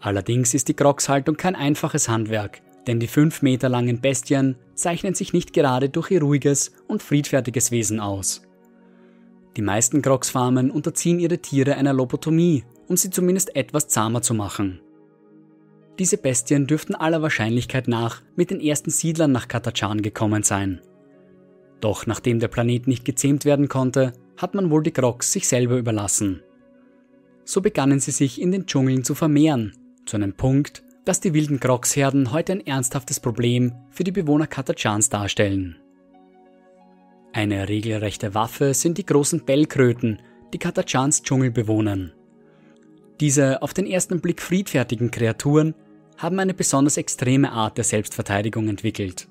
Allerdings 0.00 0.54
ist 0.54 0.68
die 0.68 0.76
Grogshaltung 0.76 1.36
kein 1.36 1.56
einfaches 1.56 2.08
Handwerk, 2.08 2.60
denn 2.86 3.00
die 3.00 3.08
fünf 3.08 3.42
Meter 3.42 3.68
langen 3.68 4.00
Bestien 4.00 4.56
zeichnen 4.74 5.14
sich 5.14 5.32
nicht 5.32 5.52
gerade 5.52 5.88
durch 5.88 6.10
ihr 6.10 6.22
ruhiges 6.22 6.72
und 6.86 7.02
friedfertiges 7.02 7.70
Wesen 7.70 8.00
aus. 8.00 8.42
Die 9.56 9.62
meisten 9.62 10.02
Grogsfarmen 10.02 10.70
unterziehen 10.70 11.18
ihre 11.18 11.38
Tiere 11.38 11.74
einer 11.74 11.92
Lobotomie, 11.92 12.64
um 12.86 12.96
sie 12.96 13.10
zumindest 13.10 13.56
etwas 13.56 13.88
zahmer 13.88 14.22
zu 14.22 14.34
machen. 14.34 14.80
Diese 15.98 16.16
Bestien 16.16 16.68
dürften 16.68 16.94
aller 16.94 17.22
Wahrscheinlichkeit 17.22 17.88
nach 17.88 18.22
mit 18.36 18.52
den 18.52 18.60
ersten 18.60 18.90
Siedlern 18.90 19.32
nach 19.32 19.48
Katachan 19.48 20.00
gekommen 20.00 20.44
sein. 20.44 20.80
Doch 21.80 22.06
nachdem 22.06 22.38
der 22.38 22.48
Planet 22.48 22.86
nicht 22.86 23.04
gezähmt 23.04 23.44
werden 23.44 23.68
konnte, 23.68 24.12
hat 24.36 24.54
man 24.54 24.70
wohl 24.70 24.84
die 24.84 24.92
Grogs 24.92 25.32
sich 25.32 25.48
selber 25.48 25.76
überlassen. 25.76 26.42
So 27.44 27.60
begannen 27.60 27.98
sie 27.98 28.12
sich 28.12 28.40
in 28.40 28.52
den 28.52 28.66
Dschungeln 28.66 29.02
zu 29.02 29.14
vermehren, 29.14 29.72
zu 30.08 30.16
einem 30.16 30.32
Punkt, 30.32 30.82
dass 31.04 31.20
die 31.20 31.32
wilden 31.34 31.60
Grogsherden 31.60 32.32
heute 32.32 32.52
ein 32.52 32.66
ernsthaftes 32.66 33.20
Problem 33.20 33.72
für 33.90 34.04
die 34.04 34.12
Bewohner 34.12 34.46
Katachans 34.46 35.08
darstellen. 35.08 35.76
Eine 37.32 37.68
regelrechte 37.68 38.34
Waffe 38.34 38.74
sind 38.74 38.98
die 38.98 39.06
großen 39.06 39.44
Bellkröten, 39.44 40.20
die 40.52 40.58
Katachans 40.58 41.22
Dschungel 41.22 41.50
bewohnen. 41.50 42.12
Diese 43.20 43.62
auf 43.62 43.74
den 43.74 43.86
ersten 43.86 44.20
Blick 44.20 44.40
friedfertigen 44.40 45.10
Kreaturen 45.10 45.74
haben 46.16 46.38
eine 46.40 46.54
besonders 46.54 46.96
extreme 46.96 47.52
Art 47.52 47.76
der 47.76 47.84
Selbstverteidigung 47.84 48.68
entwickelt. 48.68 49.28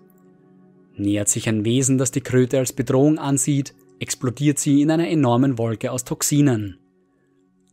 Nähert 0.96 1.30
sich 1.30 1.48
ein 1.48 1.66
Wesen, 1.66 1.98
das 1.98 2.12
die 2.12 2.22
Kröte 2.22 2.58
als 2.58 2.74
Bedrohung 2.74 3.20
ansieht, 3.20 3.74
explodiert 4.00 4.60
sie 4.60 4.82
in 4.82 4.92
einer 4.92 5.08
enormen 5.08 5.58
Wolke 5.58 5.92
aus 5.92 6.04
Toxinen. 6.04 6.78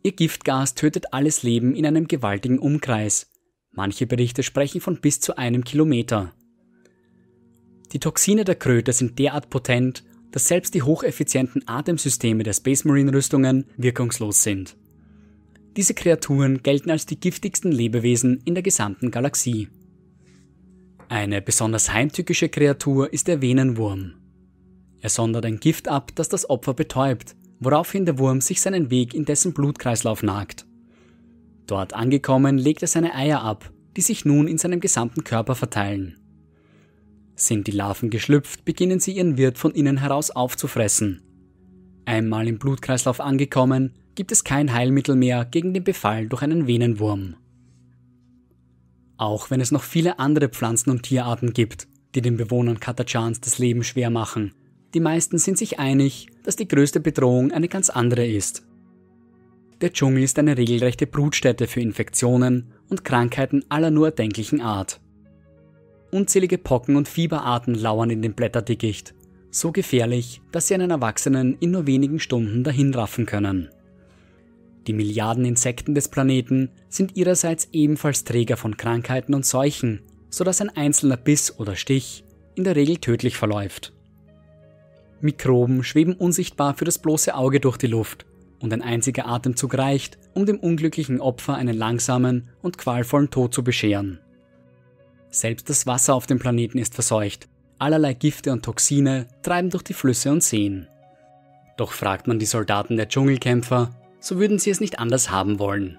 Ihr 0.05 0.11
Giftgas 0.11 0.75
tötet 0.75 1.13
alles 1.13 1.41
Leben 1.41 1.73
in 1.73 1.83
einem 1.83 2.07
gewaltigen 2.07 2.59
Umkreis. 2.59 3.31
Manche 3.71 4.05
Berichte 4.05 4.43
sprechen 4.43 4.79
von 4.79 5.01
bis 5.01 5.19
zu 5.19 5.35
einem 5.35 5.63
Kilometer. 5.63 6.31
Die 7.91 7.97
Toxine 7.97 8.43
der 8.43 8.53
Kröte 8.53 8.93
sind 8.93 9.17
derart 9.17 9.49
potent, 9.49 10.03
dass 10.29 10.47
selbst 10.47 10.75
die 10.75 10.83
hocheffizienten 10.83 11.67
Atemsysteme 11.67 12.43
der 12.43 12.53
Space 12.53 12.85
Marine 12.85 13.11
Rüstungen 13.13 13.65
wirkungslos 13.77 14.43
sind. 14.43 14.77
Diese 15.75 15.95
Kreaturen 15.95 16.61
gelten 16.61 16.91
als 16.91 17.07
die 17.07 17.19
giftigsten 17.19 17.71
Lebewesen 17.71 18.43
in 18.45 18.53
der 18.53 18.61
gesamten 18.61 19.09
Galaxie. 19.09 19.69
Eine 21.09 21.41
besonders 21.41 21.91
heimtückische 21.91 22.49
Kreatur 22.49 23.11
ist 23.11 23.27
der 23.27 23.41
Venenwurm. 23.41 24.13
Er 25.01 25.09
sondert 25.09 25.47
ein 25.47 25.59
Gift 25.59 25.87
ab, 25.87 26.11
das 26.13 26.29
das 26.29 26.47
Opfer 26.47 26.75
betäubt, 26.75 27.35
woraufhin 27.59 28.05
der 28.05 28.19
Wurm 28.19 28.41
sich 28.41 28.61
seinen 28.61 28.89
Weg 28.89 29.13
in 29.13 29.25
dessen 29.25 29.53
Blutkreislauf 29.53 30.23
nagt. 30.23 30.65
Dort 31.67 31.93
angekommen 31.93 32.57
legt 32.57 32.81
er 32.81 32.87
seine 32.87 33.15
Eier 33.15 33.41
ab, 33.41 33.71
die 33.97 34.01
sich 34.01 34.25
nun 34.25 34.47
in 34.47 34.57
seinem 34.57 34.79
gesamten 34.79 35.23
Körper 35.23 35.55
verteilen. 35.55 36.19
Sind 37.35 37.67
die 37.67 37.71
Larven 37.71 38.09
geschlüpft, 38.09 38.65
beginnen 38.65 38.99
sie 38.99 39.13
ihren 39.13 39.37
Wirt 39.37 39.57
von 39.57 39.71
innen 39.71 39.97
heraus 39.97 40.31
aufzufressen. 40.31 41.21
Einmal 42.05 42.47
im 42.47 42.59
Blutkreislauf 42.59 43.19
angekommen, 43.19 43.93
gibt 44.15 44.31
es 44.31 44.43
kein 44.43 44.73
Heilmittel 44.73 45.15
mehr 45.15 45.43
gegen 45.45 45.73
den 45.73 45.83
Befall 45.83 46.27
durch 46.27 46.41
einen 46.41 46.67
Venenwurm. 46.67 47.35
Auch 49.17 49.49
wenn 49.49 49.61
es 49.61 49.71
noch 49.71 49.83
viele 49.83 50.19
andere 50.19 50.49
Pflanzen- 50.49 50.91
und 50.91 51.03
Tierarten 51.03 51.53
gibt, 51.53 51.87
die 52.13 52.21
den 52.21 52.37
Bewohnern 52.37 52.79
Katachans 52.79 53.41
das 53.41 53.59
Leben 53.59 53.83
schwer 53.83 54.09
machen, 54.09 54.53
die 54.93 54.99
meisten 54.99 55.37
sind 55.37 55.57
sich 55.57 55.79
einig, 55.79 56.27
dass 56.45 56.55
die 56.55 56.67
größte 56.67 56.99
Bedrohung 56.99 57.51
eine 57.51 57.67
ganz 57.67 57.89
andere 57.89 58.25
ist. 58.25 58.63
Der 59.81 59.91
Dschungel 59.91 60.23
ist 60.23 60.39
eine 60.39 60.57
regelrechte 60.57 61.07
Brutstätte 61.07 61.67
für 61.67 61.81
Infektionen 61.81 62.71
und 62.87 63.03
Krankheiten 63.03 63.65
aller 63.67 63.91
nur 63.91 64.07
erdenklichen 64.07 64.61
Art. 64.61 65.01
Unzählige 66.11 66.57
Pocken 66.57 66.95
und 66.95 67.09
Fieberarten 67.09 67.75
lauern 67.75 68.09
in 68.09 68.21
dem 68.21 68.33
Blätterdickicht, 68.33 69.13
so 69.51 69.71
gefährlich, 69.71 70.41
dass 70.51 70.67
sie 70.67 70.75
einen 70.75 70.91
Erwachsenen 70.91 71.57
in 71.59 71.71
nur 71.71 71.87
wenigen 71.87 72.19
Stunden 72.19 72.63
dahinraffen 72.63 73.25
können. 73.25 73.69
Die 74.87 74.93
Milliarden 74.93 75.45
Insekten 75.45 75.95
des 75.95 76.09
Planeten 76.09 76.69
sind 76.89 77.17
ihrerseits 77.17 77.69
ebenfalls 77.71 78.23
Träger 78.23 78.55
von 78.55 78.77
Krankheiten 78.77 79.33
und 79.33 79.45
Seuchen, 79.45 80.03
sodass 80.29 80.61
ein 80.61 80.69
einzelner 80.69 81.17
Biss 81.17 81.59
oder 81.59 81.75
Stich 81.75 82.23
in 82.53 82.63
der 82.63 82.75
Regel 82.75 82.97
tödlich 82.97 83.35
verläuft. 83.35 83.94
Mikroben 85.25 85.83
schweben 85.83 86.13
unsichtbar 86.13 86.75
für 86.75 86.85
das 86.85 86.99
bloße 86.99 87.35
Auge 87.35 87.59
durch 87.59 87.77
die 87.77 87.87
Luft 87.87 88.25
und 88.61 88.71
ein 88.71 88.81
einziger 88.81 89.27
Atemzug 89.27 89.77
reicht, 89.77 90.17
um 90.33 90.45
dem 90.45 90.59
unglücklichen 90.59 91.19
Opfer 91.19 91.55
einen 91.55 91.75
langsamen 91.75 92.49
und 92.61 92.77
qualvollen 92.77 93.29
Tod 93.29 93.53
zu 93.53 93.63
bescheren. 93.63 94.19
Selbst 95.29 95.69
das 95.69 95.85
Wasser 95.85 96.15
auf 96.15 96.27
dem 96.27 96.39
Planeten 96.39 96.77
ist 96.77 96.95
verseucht, 96.95 97.47
allerlei 97.77 98.13
Gifte 98.13 98.51
und 98.51 98.63
Toxine 98.63 99.27
treiben 99.41 99.69
durch 99.69 99.83
die 99.83 99.93
Flüsse 99.93 100.31
und 100.31 100.41
Seen. 100.41 100.87
Doch 101.77 101.91
fragt 101.91 102.27
man 102.27 102.39
die 102.39 102.45
Soldaten 102.45 102.95
der 102.95 103.09
Dschungelkämpfer, 103.09 103.89
so 104.19 104.39
würden 104.39 104.59
sie 104.59 104.69
es 104.69 104.79
nicht 104.79 104.97
anders 104.97 105.29
haben 105.29 105.59
wollen. 105.59 105.97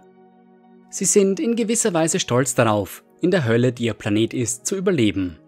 Sie 0.88 1.04
sind 1.04 1.38
in 1.38 1.56
gewisser 1.56 1.92
Weise 1.92 2.18
stolz 2.18 2.54
darauf, 2.54 3.04
in 3.21 3.30
der 3.30 3.45
Hölle, 3.45 3.73
die 3.73 3.85
ihr 3.85 3.95
Planet 3.95 4.33
ist, 4.33 4.66
zu 4.66 4.76
überleben. 4.76 5.38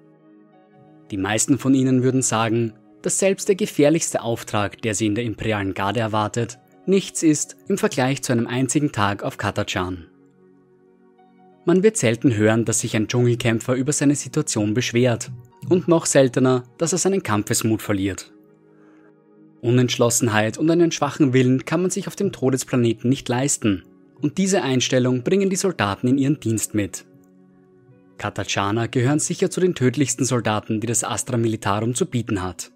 Die 1.10 1.16
meisten 1.16 1.58
von 1.58 1.74
ihnen 1.74 2.02
würden 2.02 2.20
sagen, 2.20 2.74
dass 3.02 3.18
selbst 3.18 3.48
der 3.48 3.56
gefährlichste 3.56 4.22
Auftrag, 4.22 4.82
der 4.82 4.94
sie 4.94 5.06
in 5.06 5.14
der 5.14 5.24
imperialen 5.24 5.74
Garde 5.74 6.00
erwartet, 6.00 6.58
nichts 6.86 7.22
ist 7.22 7.56
im 7.68 7.78
Vergleich 7.78 8.22
zu 8.22 8.32
einem 8.32 8.46
einzigen 8.46 8.92
Tag 8.92 9.22
auf 9.22 9.36
Katachan. 9.36 10.06
Man 11.64 11.82
wird 11.82 11.98
selten 11.98 12.34
hören, 12.34 12.64
dass 12.64 12.80
sich 12.80 12.96
ein 12.96 13.08
Dschungelkämpfer 13.08 13.74
über 13.74 13.92
seine 13.92 14.14
Situation 14.14 14.72
beschwert 14.72 15.30
und 15.68 15.86
noch 15.86 16.06
seltener, 16.06 16.62
dass 16.78 16.92
er 16.92 16.98
seinen 16.98 17.22
Kampfesmut 17.22 17.82
verliert. 17.82 18.32
Unentschlossenheit 19.60 20.56
und 20.56 20.70
einen 20.70 20.92
schwachen 20.92 21.32
Willen 21.32 21.64
kann 21.64 21.82
man 21.82 21.90
sich 21.90 22.06
auf 22.06 22.16
dem 22.16 22.32
Todesplaneten 22.32 23.10
nicht 23.10 23.28
leisten. 23.28 23.84
Und 24.20 24.38
diese 24.38 24.62
Einstellung 24.62 25.22
bringen 25.22 25.50
die 25.50 25.56
Soldaten 25.56 26.08
in 26.08 26.18
ihren 26.18 26.40
Dienst 26.40 26.74
mit. 26.74 27.04
Katachaner 28.18 28.88
gehören 28.88 29.18
sicher 29.18 29.50
zu 29.50 29.60
den 29.60 29.74
tödlichsten 29.74 30.24
Soldaten, 30.24 30.80
die 30.80 30.86
das 30.86 31.04
Astra 31.04 31.36
Militarum 31.36 31.94
zu 31.94 32.06
bieten 32.06 32.42
hat. 32.42 32.72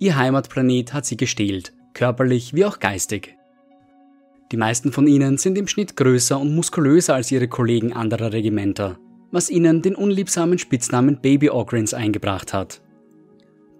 Ihr 0.00 0.16
Heimatplanet 0.16 0.92
hat 0.92 1.06
sie 1.06 1.16
gestählt, 1.16 1.72
körperlich 1.92 2.54
wie 2.54 2.64
auch 2.64 2.78
geistig. 2.78 3.36
Die 4.52 4.56
meisten 4.56 4.92
von 4.92 5.06
ihnen 5.06 5.38
sind 5.38 5.58
im 5.58 5.66
Schnitt 5.66 5.96
größer 5.96 6.38
und 6.38 6.54
muskulöser 6.54 7.14
als 7.14 7.32
ihre 7.32 7.48
Kollegen 7.48 7.92
anderer 7.92 8.32
Regimenter, 8.32 8.98
was 9.32 9.50
ihnen 9.50 9.82
den 9.82 9.96
unliebsamen 9.96 10.58
Spitznamen 10.58 11.20
Baby 11.20 11.50
Ogrins 11.50 11.94
eingebracht 11.94 12.52
hat. 12.52 12.80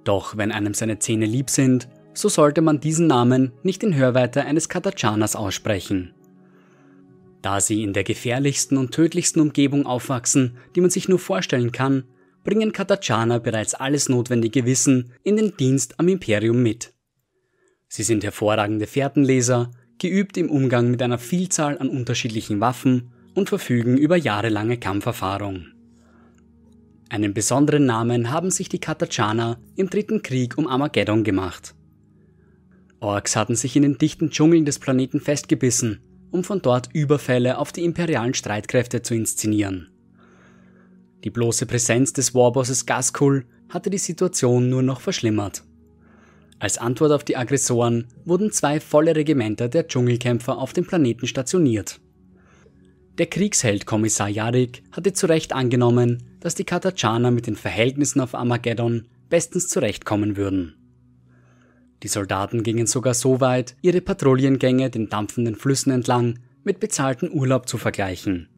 Doch 0.03 0.37
wenn 0.37 0.51
einem 0.51 0.75
seine 0.75 0.99
Zähne 0.99 1.27
lieb 1.27 1.51
sind, 1.51 1.89
so 2.15 2.29
sollte 2.29 2.63
man 2.63 2.81
diesen 2.81 3.07
Namen 3.07 3.53
nicht 3.63 3.85
in 3.85 3.95
Hörweite 3.95 4.45
eines 4.45 4.69
Katachaners 4.69 5.37
aussprechen. 5.37 6.15
Da 7.43 7.61
sie 7.61 7.85
in 7.85 7.93
der 7.93 8.03
gefährlichsten 8.03 8.77
und 8.77 8.93
tödlichsten 8.93 9.41
Umgebung 9.41 9.87
aufwachsen, 9.87 10.57
die 10.75 10.81
man 10.81 10.91
sich 10.91 11.09
nur 11.09 11.21
vorstellen 11.21 11.71
kann, 11.71 12.05
bringen 12.49 12.73
Katachaner 12.73 13.40
bereits 13.40 13.75
alles 13.75 14.09
notwendige 14.09 14.64
Wissen 14.64 15.12
in 15.23 15.37
den 15.37 15.55
Dienst 15.59 16.00
am 16.00 16.09
Imperium 16.09 16.62
mit. 16.62 16.95
Sie 17.88 18.02
sind 18.02 18.25
hervorragende 18.25 18.87
Fährtenleser, 18.87 19.71
geübt 19.99 20.38
im 20.38 20.49
Umgang 20.49 20.90
mit 20.90 21.02
einer 21.02 21.19
Vielzahl 21.19 21.76
an 21.76 21.90
unterschiedlichen 21.90 22.59
Waffen 22.59 23.12
und 23.35 23.50
verfügen 23.50 23.99
über 23.99 24.17
jahrelange 24.17 24.78
Kampferfahrung. 24.78 25.67
Einen 27.11 27.35
besonderen 27.35 27.85
Namen 27.85 28.31
haben 28.31 28.50
sich 28.50 28.71
die 28.71 28.81
Katachaner 28.81 29.61
im 29.76 29.90
dritten 29.90 30.23
Krieg 30.23 30.57
um 30.57 30.69
Armageddon 30.69 31.25
gemacht. 31.25 31.75
Orks 33.00 33.37
hatten 33.37 33.57
sich 33.57 33.76
in 33.76 33.83
den 33.83 33.99
dichten 33.99 34.31
Dschungeln 34.31 34.64
des 34.64 34.78
Planeten 34.78 35.21
festgebissen, 35.21 36.00
um 36.31 36.45
von 36.45 36.62
dort 36.62 36.88
Überfälle 36.95 37.59
auf 37.59 37.73
die 37.73 37.85
imperialen 37.85 38.33
Streitkräfte 38.33 39.02
zu 39.02 39.14
inszenieren. 39.14 39.90
Die 41.25 41.31
bloße 41.31 41.67
Präsenz 41.67 42.13
des 42.13 42.35
Warbosses 42.35 42.87
Gaskul 42.87 43.45
hatte 43.69 43.91
die 43.91 43.99
Situation 43.99 44.71
nur 44.71 44.83
noch 44.83 45.01
verschlimmert. 45.01 45.65
Als 46.61 46.79
Antwort 46.79 47.13
auf 47.13 47.25
die 47.25 47.37
Aggressoren 47.37 48.07
wurden 48.25 48.51
zwei 48.51 48.81
volle 48.81 49.15
Regimenter 49.15 49.69
der 49.69 49.87
Dschungelkämpfer 49.87 50.59
auf 50.59 50.73
dem 50.73 50.87
Planeten 50.87 51.27
stationiert. 51.27 52.01
Der 53.19 53.27
Kriegsheld 53.27 53.85
Kommissar 53.85 54.29
Yarik 54.29 54.83
hatte 54.93 55.13
zu 55.13 55.27
Recht 55.27 55.53
angenommen, 55.53 56.23
dass 56.41 56.55
die 56.55 56.65
Katachaner 56.65 57.33
mit 57.33 57.47
den 57.47 57.57
Verhältnissen 57.57 58.21
auf 58.21 58.35
Armageddon 58.35 59.09
bestens 59.29 59.69
zurechtkommen 59.69 60.37
würden. 60.37 60.75
Die 62.05 62.09
Soldaten 62.09 62.63
gingen 62.63 62.87
sogar 62.87 63.15
so 63.15 63.41
weit, 63.41 63.75
ihre 63.83 64.01
Patrouillengänge 64.01 64.89
den 64.91 65.09
dampfenden 65.09 65.57
Flüssen 65.57 65.91
entlang 65.91 66.39
mit 66.63 66.79
bezahlten 66.79 67.31
Urlaub 67.33 67.69
zu 67.69 67.77
vergleichen. 67.77 68.49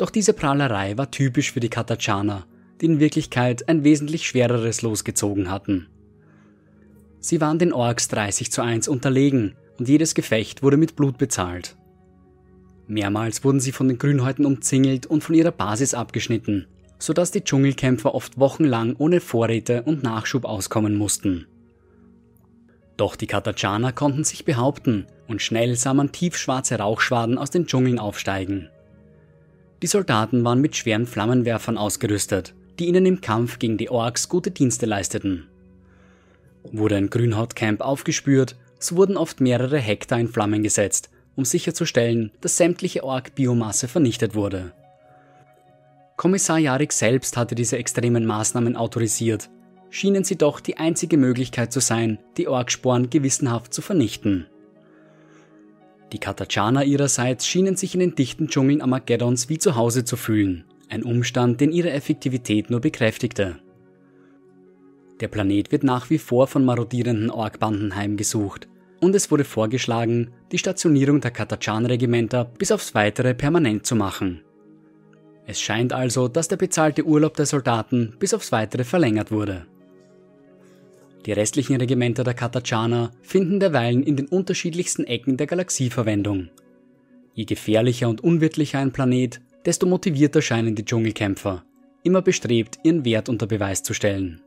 Doch 0.00 0.08
diese 0.08 0.32
Prahlerei 0.32 0.96
war 0.96 1.10
typisch 1.10 1.52
für 1.52 1.60
die 1.60 1.68
Katachaner, 1.68 2.46
die 2.80 2.86
in 2.86 3.00
Wirklichkeit 3.00 3.68
ein 3.68 3.84
wesentlich 3.84 4.26
schwereres 4.26 4.80
losgezogen 4.80 5.50
hatten. 5.50 5.88
Sie 7.18 7.42
waren 7.42 7.58
den 7.58 7.74
Orks 7.74 8.08
30 8.08 8.50
zu 8.50 8.62
1 8.62 8.88
unterlegen 8.88 9.56
und 9.78 9.90
jedes 9.90 10.14
Gefecht 10.14 10.62
wurde 10.62 10.78
mit 10.78 10.96
Blut 10.96 11.18
bezahlt. 11.18 11.76
Mehrmals 12.86 13.44
wurden 13.44 13.60
sie 13.60 13.72
von 13.72 13.88
den 13.88 13.98
Grünhäuten 13.98 14.46
umzingelt 14.46 15.04
und 15.04 15.22
von 15.22 15.34
ihrer 15.34 15.52
Basis 15.52 15.92
abgeschnitten, 15.92 16.66
sodass 16.98 17.30
die 17.30 17.44
Dschungelkämpfer 17.44 18.14
oft 18.14 18.38
wochenlang 18.38 18.96
ohne 18.96 19.20
Vorräte 19.20 19.82
und 19.82 20.02
Nachschub 20.02 20.46
auskommen 20.46 20.96
mussten. 20.96 21.46
Doch 22.96 23.16
die 23.16 23.26
Katachaner 23.26 23.92
konnten 23.92 24.24
sich 24.24 24.46
behaupten 24.46 25.04
und 25.28 25.42
schnell 25.42 25.76
sah 25.76 25.92
man 25.92 26.10
tiefschwarze 26.10 26.78
Rauchschwaden 26.78 27.36
aus 27.36 27.50
den 27.50 27.66
Dschungeln 27.66 27.98
aufsteigen. 27.98 28.70
Die 29.82 29.86
Soldaten 29.86 30.44
waren 30.44 30.60
mit 30.60 30.76
schweren 30.76 31.06
Flammenwerfern 31.06 31.78
ausgerüstet, 31.78 32.54
die 32.78 32.86
ihnen 32.86 33.06
im 33.06 33.20
Kampf 33.20 33.58
gegen 33.58 33.78
die 33.78 33.90
Orks 33.90 34.28
gute 34.28 34.50
Dienste 34.50 34.86
leisteten. 34.86 35.48
Wurde 36.64 36.96
ein 36.96 37.10
Grünhautcamp 37.10 37.80
aufgespürt, 37.80 38.56
so 38.78 38.96
wurden 38.96 39.16
oft 39.16 39.40
mehrere 39.40 39.78
Hektar 39.78 40.20
in 40.20 40.28
Flammen 40.28 40.62
gesetzt, 40.62 41.10
um 41.36 41.44
sicherzustellen, 41.44 42.32
dass 42.40 42.56
sämtliche 42.56 43.04
Ork-Biomasse 43.04 43.88
vernichtet 43.88 44.34
wurde. 44.34 44.72
Kommissar 46.16 46.58
Jarik 46.58 46.92
selbst 46.92 47.36
hatte 47.36 47.54
diese 47.54 47.78
extremen 47.78 48.26
Maßnahmen 48.26 48.76
autorisiert 48.76 49.48
schienen 49.90 50.24
sie 50.24 50.36
doch 50.36 50.60
die 50.60 50.78
einzige 50.78 51.16
Möglichkeit 51.16 51.72
zu 51.72 51.80
sein, 51.80 52.18
die 52.36 52.48
Orksporen 52.48 53.10
gewissenhaft 53.10 53.74
zu 53.74 53.82
vernichten. 53.82 54.46
Die 56.12 56.18
Katachaner 56.18 56.84
ihrerseits 56.84 57.46
schienen 57.46 57.76
sich 57.76 57.94
in 57.94 58.00
den 58.00 58.14
dichten 58.14 58.48
Dschungeln 58.48 58.82
Armageddons 58.82 59.48
wie 59.48 59.58
zu 59.58 59.76
Hause 59.76 60.04
zu 60.04 60.16
fühlen, 60.16 60.64
ein 60.88 61.04
Umstand, 61.04 61.60
den 61.60 61.70
ihre 61.70 61.90
Effektivität 61.90 62.70
nur 62.70 62.80
bekräftigte. 62.80 63.58
Der 65.20 65.28
Planet 65.28 65.70
wird 65.70 65.84
nach 65.84 66.10
wie 66.10 66.18
vor 66.18 66.46
von 66.46 66.64
marodierenden 66.64 67.30
Orkbanden 67.30 67.94
heimgesucht, 67.94 68.68
und 69.00 69.14
es 69.14 69.30
wurde 69.30 69.44
vorgeschlagen, 69.44 70.30
die 70.52 70.58
Stationierung 70.58 71.20
der 71.20 71.30
Katachan-Regimenter 71.30 72.44
bis 72.44 72.72
aufs 72.72 72.94
Weitere 72.94 73.34
permanent 73.34 73.86
zu 73.86 73.94
machen. 73.94 74.42
Es 75.46 75.60
scheint 75.60 75.92
also, 75.92 76.28
dass 76.28 76.48
der 76.48 76.56
bezahlte 76.56 77.04
Urlaub 77.04 77.34
der 77.34 77.46
Soldaten 77.46 78.14
bis 78.18 78.34
aufs 78.34 78.52
Weitere 78.52 78.84
verlängert 78.84 79.30
wurde. 79.30 79.66
Die 81.26 81.32
restlichen 81.32 81.76
Regimenter 81.76 82.24
der 82.24 82.34
Katachana 82.34 83.10
finden 83.20 83.60
derweilen 83.60 84.02
in 84.02 84.16
den 84.16 84.26
unterschiedlichsten 84.26 85.04
Ecken 85.04 85.36
der 85.36 85.46
Galaxie 85.46 85.90
Verwendung. 85.90 86.48
Je 87.34 87.44
gefährlicher 87.44 88.08
und 88.08 88.22
unwirtlicher 88.22 88.78
ein 88.78 88.92
Planet, 88.92 89.40
desto 89.66 89.86
motivierter 89.86 90.40
scheinen 90.40 90.74
die 90.74 90.84
Dschungelkämpfer, 90.84 91.64
immer 92.02 92.22
bestrebt, 92.22 92.78
ihren 92.82 93.04
Wert 93.04 93.28
unter 93.28 93.46
Beweis 93.46 93.82
zu 93.82 93.92
stellen. 93.92 94.40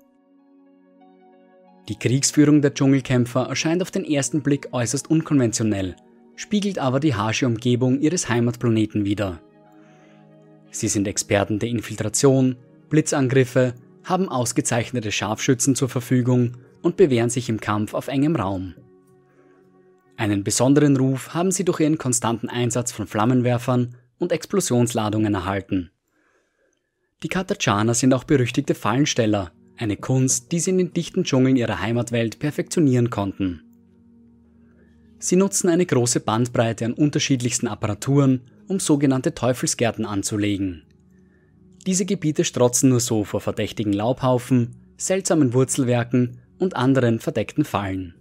Die 1.89 1.95
Kriegsführung 1.95 2.61
der 2.61 2.73
Dschungelkämpfer 2.73 3.47
erscheint 3.47 3.81
auf 3.81 3.91
den 3.91 4.05
ersten 4.05 4.41
Blick 4.41 4.69
äußerst 4.71 5.09
unkonventionell, 5.09 5.95
spiegelt 6.35 6.79
aber 6.79 6.99
die 6.99 7.13
harsche 7.13 7.45
Umgebung 7.45 7.99
ihres 7.99 8.29
Heimatplaneten 8.29 9.05
wider. 9.05 9.41
Sie 10.71 10.87
sind 10.87 11.07
Experten 11.07 11.59
der 11.59 11.69
Infiltration, 11.69 12.55
Blitzangriffe, 12.89 13.75
haben 14.03 14.27
ausgezeichnete 14.27 15.11
Scharfschützen 15.11 15.75
zur 15.75 15.89
Verfügung 15.89 16.57
und 16.83 16.97
bewähren 16.97 17.31
sich 17.31 17.49
im 17.49 17.59
Kampf 17.59 17.95
auf 17.95 18.07
engem 18.07 18.35
Raum. 18.35 18.75
Einen 20.15 20.43
besonderen 20.43 20.95
Ruf 20.95 21.33
haben 21.33 21.49
sie 21.49 21.65
durch 21.65 21.79
ihren 21.79 21.97
konstanten 21.97 22.49
Einsatz 22.49 22.91
von 22.91 23.07
Flammenwerfern 23.07 23.95
und 24.19 24.31
Explosionsladungen 24.31 25.33
erhalten. 25.33 25.89
Die 27.23 27.29
Katachaner 27.29 27.95
sind 27.95 28.13
auch 28.13 28.25
berüchtigte 28.25 28.75
Fallensteller, 28.75 29.51
eine 29.77 29.97
Kunst, 29.97 30.51
die 30.51 30.59
sie 30.59 30.69
in 30.69 30.77
den 30.77 30.93
dichten 30.93 31.23
Dschungeln 31.23 31.55
ihrer 31.55 31.79
Heimatwelt 31.79 32.37
perfektionieren 32.37 33.09
konnten. 33.09 33.61
Sie 35.19 35.37
nutzen 35.37 35.69
eine 35.69 35.85
große 35.85 36.19
Bandbreite 36.19 36.85
an 36.85 36.93
unterschiedlichsten 36.93 37.67
Apparaturen, 37.67 38.41
um 38.67 38.79
sogenannte 38.79 39.33
Teufelsgärten 39.33 40.05
anzulegen. 40.05 40.83
Diese 41.87 42.05
Gebiete 42.05 42.43
strotzen 42.43 42.89
nur 42.89 42.99
so 42.99 43.23
vor 43.23 43.41
verdächtigen 43.41 43.93
Laubhaufen, 43.93 44.75
seltsamen 44.97 45.53
Wurzelwerken 45.53 46.39
und 46.63 46.75
anderen 46.75 47.19
verdeckten 47.19 47.65
Fallen. 47.65 48.15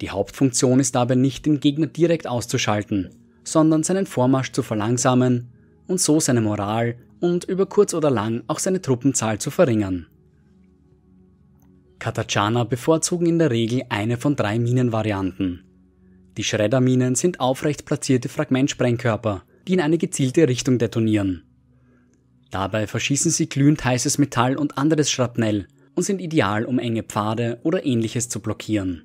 Die 0.00 0.10
Hauptfunktion 0.10 0.80
ist 0.80 0.94
dabei 0.94 1.14
nicht, 1.14 1.44
den 1.44 1.60
Gegner 1.60 1.86
direkt 1.86 2.26
auszuschalten, 2.26 3.10
sondern 3.44 3.82
seinen 3.82 4.06
Vormarsch 4.06 4.52
zu 4.52 4.62
verlangsamen 4.62 5.48
und 5.86 6.00
so 6.00 6.20
seine 6.20 6.40
Moral 6.40 6.96
und 7.20 7.44
über 7.44 7.66
kurz 7.66 7.92
oder 7.92 8.10
lang 8.10 8.42
auch 8.46 8.58
seine 8.58 8.80
Truppenzahl 8.80 9.38
zu 9.38 9.50
verringern. 9.50 10.06
Katachana 11.98 12.64
bevorzugen 12.64 13.26
in 13.26 13.38
der 13.38 13.50
Regel 13.50 13.82
eine 13.90 14.16
von 14.16 14.36
drei 14.36 14.58
Minenvarianten. 14.58 15.64
Die 16.38 16.44
Schredderminen 16.44 17.14
sind 17.14 17.40
aufrecht 17.40 17.84
platzierte 17.84 18.30
Fragmentsprengkörper, 18.30 19.42
die 19.68 19.74
in 19.74 19.80
eine 19.80 19.98
gezielte 19.98 20.48
Richtung 20.48 20.78
detonieren. 20.78 21.42
Dabei 22.50 22.86
verschießen 22.86 23.30
sie 23.30 23.48
glühend 23.48 23.84
heißes 23.84 24.16
Metall 24.16 24.56
und 24.56 24.78
anderes 24.78 25.10
Schrapnell 25.10 25.66
und 25.94 26.02
sind 26.02 26.20
ideal, 26.20 26.64
um 26.64 26.78
enge 26.78 27.02
Pfade 27.02 27.58
oder 27.62 27.84
ähnliches 27.84 28.28
zu 28.28 28.40
blockieren. 28.40 29.04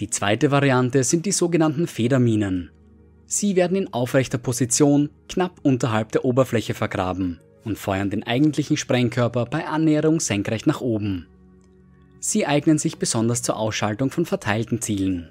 Die 0.00 0.10
zweite 0.10 0.50
Variante 0.50 1.04
sind 1.04 1.24
die 1.26 1.32
sogenannten 1.32 1.86
Federminen. 1.86 2.70
Sie 3.24 3.56
werden 3.56 3.76
in 3.76 3.92
aufrechter 3.92 4.38
Position 4.38 5.10
knapp 5.28 5.58
unterhalb 5.62 6.12
der 6.12 6.24
Oberfläche 6.24 6.74
vergraben 6.74 7.40
und 7.64 7.78
feuern 7.78 8.10
den 8.10 8.22
eigentlichen 8.22 8.76
Sprengkörper 8.76 9.46
bei 9.46 9.66
Annäherung 9.66 10.20
senkrecht 10.20 10.66
nach 10.66 10.80
oben. 10.80 11.26
Sie 12.20 12.46
eignen 12.46 12.78
sich 12.78 12.98
besonders 12.98 13.42
zur 13.42 13.56
Ausschaltung 13.56 14.10
von 14.10 14.26
verteilten 14.26 14.80
Zielen. 14.80 15.30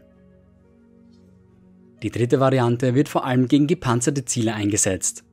Die 2.04 2.10
dritte 2.10 2.40
Variante 2.40 2.96
wird 2.96 3.08
vor 3.08 3.26
allem 3.26 3.48
gegen 3.48 3.68
gepanzerte 3.68 4.26
Ziele 4.26 4.54
eingesetzt. 4.54 5.24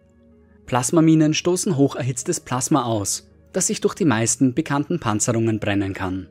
Plasmaminen 0.67 1.35
stoßen 1.35 1.77
hoch 1.77 1.97
erhitztes 1.97 2.39
Plasma 2.39 2.85
aus 2.85 3.32
das 3.53 3.67
sich 3.67 3.81
durch 3.81 3.95
die 3.95 4.05
meisten 4.05 4.55
bekannten 4.55 4.99
Panzerungen 5.01 5.61
brennen 5.61 5.93
kann. 5.93 6.29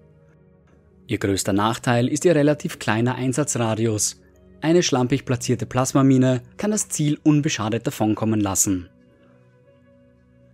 Ihr 1.08 1.18
größter 1.18 1.54
Nachteil 1.54 2.08
ist 2.08 2.26
ihr 2.26 2.36
relativ 2.36 2.80
kleiner 2.80 3.16
Einsatzradius. 3.16 4.22
Eine 4.62 4.84
schlampig 4.84 5.26
platzierte 5.26 5.66
Plasmamine 5.66 6.42
kann 6.58 6.72
das 6.72 6.90
Ziel 6.90 7.20
unbeschadet 7.24 7.86
davonkommen 7.86 8.40
lassen. 8.40 8.90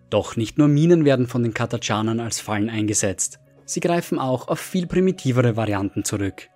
Doch 0.10 0.38
nicht 0.38 0.58
nur 0.58 0.68
Minen 0.68 1.06
werden 1.06 1.28
von 1.28 1.44
den 1.44 1.54
Katachanern 1.54 2.20
als 2.20 2.40
Fallen 2.40 2.70
eingesetzt, 2.70 3.40
sie 3.66 3.82
greifen 3.82 4.20
auch 4.20 4.48
auf 4.48 4.60
viel 4.60 4.88
primitivere 4.88 5.58
Varianten 5.58 6.06
zurück. 6.06 6.48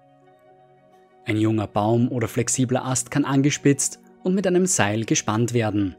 Ein 1.25 1.37
junger 1.37 1.67
Baum 1.67 2.09
oder 2.09 2.27
flexibler 2.27 2.85
Ast 2.85 3.11
kann 3.11 3.25
angespitzt 3.25 3.99
und 4.23 4.33
mit 4.33 4.47
einem 4.47 4.65
Seil 4.65 5.05
gespannt 5.05 5.53
werden. 5.53 5.95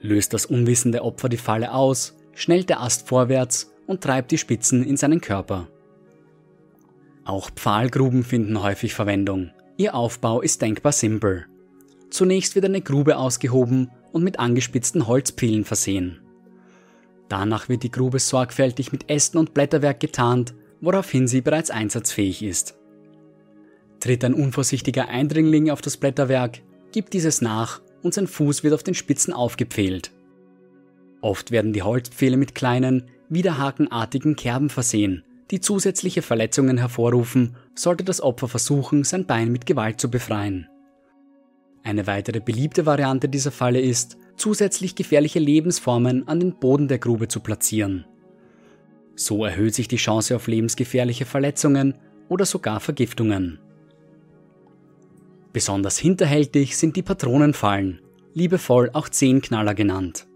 Löst 0.00 0.34
das 0.34 0.46
unwissende 0.46 1.02
Opfer 1.02 1.28
die 1.28 1.36
Falle 1.36 1.72
aus, 1.72 2.15
schnellt 2.36 2.68
der 2.68 2.80
Ast 2.80 3.08
vorwärts 3.08 3.72
und 3.86 4.02
treibt 4.02 4.30
die 4.30 4.38
Spitzen 4.38 4.84
in 4.84 4.96
seinen 4.96 5.20
Körper. 5.20 5.68
Auch 7.24 7.50
Pfahlgruben 7.50 8.22
finden 8.22 8.62
häufig 8.62 8.94
Verwendung. 8.94 9.50
Ihr 9.76 9.94
Aufbau 9.94 10.42
ist 10.42 10.62
denkbar 10.62 10.92
simpel. 10.92 11.46
Zunächst 12.10 12.54
wird 12.54 12.66
eine 12.66 12.82
Grube 12.82 13.16
ausgehoben 13.16 13.90
und 14.12 14.22
mit 14.22 14.38
angespitzten 14.38 15.08
Holzpfählen 15.08 15.64
versehen. 15.64 16.20
Danach 17.28 17.68
wird 17.68 17.82
die 17.82 17.90
Grube 17.90 18.20
sorgfältig 18.20 18.92
mit 18.92 19.10
Ästen 19.10 19.38
und 19.38 19.54
Blätterwerk 19.54 19.98
getarnt, 19.98 20.54
woraufhin 20.80 21.26
sie 21.26 21.40
bereits 21.40 21.70
einsatzfähig 21.70 22.42
ist. 22.42 22.78
Tritt 23.98 24.22
ein 24.24 24.34
unvorsichtiger 24.34 25.08
Eindringling 25.08 25.70
auf 25.70 25.80
das 25.80 25.96
Blätterwerk, 25.96 26.60
gibt 26.92 27.12
dieses 27.14 27.40
nach 27.40 27.80
und 28.02 28.14
sein 28.14 28.28
Fuß 28.28 28.62
wird 28.62 28.74
auf 28.74 28.84
den 28.84 28.94
Spitzen 28.94 29.32
aufgepfählt. 29.32 30.12
Oft 31.20 31.50
werden 31.50 31.72
die 31.72 31.82
Holzpfähle 31.82 32.36
mit 32.36 32.54
kleinen, 32.54 33.04
widerhakenartigen 33.28 34.36
Kerben 34.36 34.68
versehen, 34.68 35.24
die 35.50 35.60
zusätzliche 35.60 36.22
Verletzungen 36.22 36.78
hervorrufen, 36.78 37.56
sollte 37.74 38.04
das 38.04 38.20
Opfer 38.20 38.48
versuchen, 38.48 39.04
sein 39.04 39.26
Bein 39.26 39.52
mit 39.52 39.66
Gewalt 39.66 40.00
zu 40.00 40.10
befreien. 40.10 40.68
Eine 41.82 42.06
weitere 42.06 42.40
beliebte 42.40 42.84
Variante 42.84 43.28
dieser 43.28 43.52
Falle 43.52 43.80
ist, 43.80 44.16
zusätzlich 44.36 44.96
gefährliche 44.96 45.38
Lebensformen 45.38 46.26
an 46.26 46.40
den 46.40 46.58
Boden 46.58 46.88
der 46.88 46.98
Grube 46.98 47.28
zu 47.28 47.40
platzieren. 47.40 48.04
So 49.14 49.44
erhöht 49.44 49.74
sich 49.74 49.88
die 49.88 49.96
Chance 49.96 50.36
auf 50.36 50.46
lebensgefährliche 50.46 51.24
Verletzungen 51.24 51.94
oder 52.28 52.44
sogar 52.44 52.80
Vergiftungen. 52.80 53.60
Besonders 55.52 55.96
hinterhältig 55.96 56.76
sind 56.76 56.96
die 56.96 57.02
Patronenfallen, 57.02 58.00
liebevoll 58.34 58.90
auch 58.92 59.08
Zehnknaller 59.08 59.74
genannt. 59.74 60.26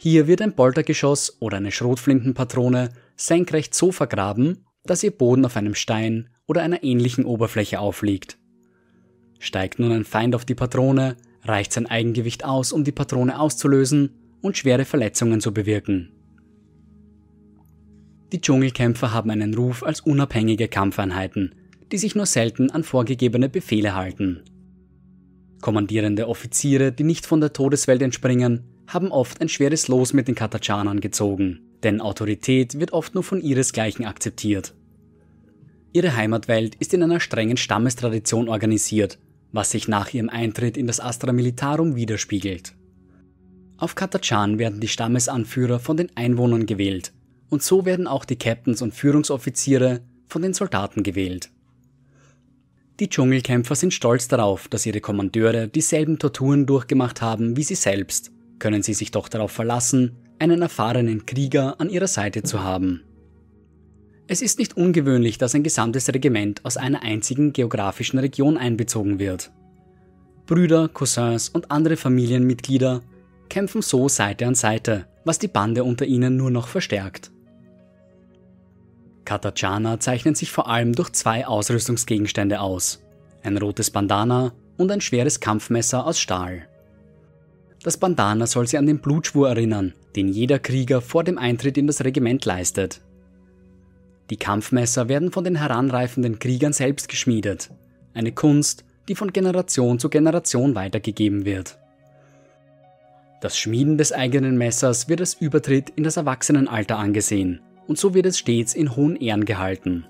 Hier 0.00 0.28
wird 0.28 0.40
ein 0.40 0.54
Boltergeschoss 0.54 1.38
oder 1.40 1.56
eine 1.56 1.72
Schrotflintenpatrone 1.72 2.90
senkrecht 3.16 3.74
so 3.74 3.90
vergraben, 3.90 4.64
dass 4.84 5.02
ihr 5.02 5.10
Boden 5.10 5.44
auf 5.44 5.56
einem 5.56 5.74
Stein 5.74 6.28
oder 6.46 6.62
einer 6.62 6.84
ähnlichen 6.84 7.24
Oberfläche 7.24 7.80
aufliegt. 7.80 8.38
Steigt 9.40 9.80
nun 9.80 9.90
ein 9.90 10.04
Feind 10.04 10.36
auf 10.36 10.44
die 10.44 10.54
Patrone, 10.54 11.16
reicht 11.42 11.72
sein 11.72 11.86
Eigengewicht 11.86 12.44
aus, 12.44 12.72
um 12.72 12.84
die 12.84 12.92
Patrone 12.92 13.40
auszulösen 13.40 14.10
und 14.40 14.56
schwere 14.56 14.84
Verletzungen 14.84 15.40
zu 15.40 15.52
bewirken. 15.52 16.12
Die 18.32 18.40
Dschungelkämpfer 18.40 19.12
haben 19.12 19.30
einen 19.30 19.54
Ruf 19.54 19.82
als 19.82 20.00
unabhängige 20.00 20.68
Kampfeinheiten, 20.68 21.56
die 21.90 21.98
sich 21.98 22.14
nur 22.14 22.26
selten 22.26 22.70
an 22.70 22.84
vorgegebene 22.84 23.48
Befehle 23.48 23.96
halten. 23.96 24.42
Kommandierende 25.60 26.28
Offiziere, 26.28 26.92
die 26.92 27.04
nicht 27.04 27.26
von 27.26 27.40
der 27.40 27.52
Todeswelt 27.52 28.02
entspringen, 28.02 28.62
haben 28.88 29.12
oft 29.12 29.40
ein 29.40 29.50
schweres 29.50 29.86
Los 29.86 30.14
mit 30.14 30.28
den 30.28 30.34
Katachanern 30.34 31.00
gezogen, 31.00 31.60
denn 31.82 32.00
Autorität 32.00 32.80
wird 32.80 32.92
oft 32.92 33.14
nur 33.14 33.22
von 33.22 33.40
ihresgleichen 33.40 34.06
akzeptiert. 34.06 34.74
Ihre 35.92 36.16
Heimatwelt 36.16 36.74
ist 36.76 36.94
in 36.94 37.02
einer 37.02 37.20
strengen 37.20 37.58
Stammestradition 37.58 38.48
organisiert, 38.48 39.18
was 39.52 39.70
sich 39.70 39.88
nach 39.88 40.12
ihrem 40.12 40.30
Eintritt 40.30 40.76
in 40.76 40.86
das 40.86 41.00
Astra 41.00 41.32
Militarum 41.32 41.96
widerspiegelt. 41.96 42.74
Auf 43.76 43.94
Katachan 43.94 44.58
werden 44.58 44.80
die 44.80 44.88
Stammesanführer 44.88 45.78
von 45.78 45.96
den 45.96 46.10
Einwohnern 46.16 46.66
gewählt, 46.66 47.12
und 47.50 47.62
so 47.62 47.84
werden 47.84 48.06
auch 48.06 48.24
die 48.24 48.36
Captains 48.36 48.82
und 48.82 48.94
Führungsoffiziere 48.94 50.00
von 50.28 50.42
den 50.42 50.54
Soldaten 50.54 51.02
gewählt. 51.02 51.50
Die 53.00 53.08
Dschungelkämpfer 53.08 53.76
sind 53.76 53.94
stolz 53.94 54.28
darauf, 54.28 54.66
dass 54.66 54.84
ihre 54.84 55.00
Kommandeure 55.00 55.68
dieselben 55.68 56.18
Torturen 56.18 56.66
durchgemacht 56.66 57.22
haben 57.22 57.56
wie 57.56 57.62
sie 57.62 57.76
selbst, 57.76 58.32
können 58.58 58.82
sie 58.82 58.94
sich 58.94 59.10
doch 59.10 59.28
darauf 59.28 59.52
verlassen, 59.52 60.16
einen 60.38 60.62
erfahrenen 60.62 61.26
Krieger 61.26 61.80
an 61.80 61.90
ihrer 61.90 62.06
Seite 62.06 62.42
zu 62.42 62.62
haben. 62.62 63.02
Es 64.26 64.42
ist 64.42 64.58
nicht 64.58 64.76
ungewöhnlich, 64.76 65.38
dass 65.38 65.54
ein 65.54 65.62
gesamtes 65.62 66.12
Regiment 66.12 66.64
aus 66.64 66.76
einer 66.76 67.02
einzigen 67.02 67.52
geografischen 67.52 68.18
Region 68.18 68.58
einbezogen 68.58 69.18
wird. 69.18 69.50
Brüder, 70.46 70.88
Cousins 70.88 71.48
und 71.48 71.70
andere 71.70 71.96
Familienmitglieder 71.96 73.00
kämpfen 73.48 73.82
so 73.82 74.08
Seite 74.08 74.46
an 74.46 74.54
Seite, 74.54 75.06
was 75.24 75.38
die 75.38 75.48
Bande 75.48 75.84
unter 75.84 76.04
ihnen 76.04 76.36
nur 76.36 76.50
noch 76.50 76.68
verstärkt. 76.68 77.30
Katachana 79.24 80.00
zeichnen 80.00 80.34
sich 80.34 80.50
vor 80.50 80.68
allem 80.68 80.94
durch 80.94 81.12
zwei 81.12 81.46
Ausrüstungsgegenstände 81.46 82.60
aus. 82.60 83.02
Ein 83.42 83.58
rotes 83.58 83.90
Bandana 83.90 84.52
und 84.78 84.90
ein 84.90 85.00
schweres 85.00 85.40
Kampfmesser 85.40 86.06
aus 86.06 86.18
Stahl. 86.18 86.66
Das 87.88 87.96
Bandana 87.96 88.46
soll 88.46 88.66
sie 88.66 88.76
an 88.76 88.84
den 88.84 88.98
Blutschwur 88.98 89.48
erinnern, 89.48 89.94
den 90.14 90.28
jeder 90.28 90.58
Krieger 90.58 91.00
vor 91.00 91.24
dem 91.24 91.38
Eintritt 91.38 91.78
in 91.78 91.86
das 91.86 92.04
Regiment 92.04 92.44
leistet. 92.44 93.00
Die 94.28 94.36
Kampfmesser 94.36 95.08
werden 95.08 95.32
von 95.32 95.42
den 95.42 95.56
heranreifenden 95.56 96.38
Kriegern 96.38 96.74
selbst 96.74 97.08
geschmiedet. 97.08 97.70
Eine 98.12 98.32
Kunst, 98.32 98.84
die 99.08 99.14
von 99.14 99.32
Generation 99.32 99.98
zu 99.98 100.10
Generation 100.10 100.74
weitergegeben 100.74 101.46
wird. 101.46 101.78
Das 103.40 103.56
Schmieden 103.56 103.96
des 103.96 104.12
eigenen 104.12 104.58
Messers 104.58 105.08
wird 105.08 105.20
als 105.20 105.32
Übertritt 105.32 105.88
in 105.88 106.04
das 106.04 106.18
Erwachsenenalter 106.18 106.98
angesehen 106.98 107.62
und 107.86 107.96
so 107.96 108.12
wird 108.12 108.26
es 108.26 108.38
stets 108.38 108.74
in 108.74 108.96
hohen 108.96 109.16
Ehren 109.16 109.46
gehalten. 109.46 110.04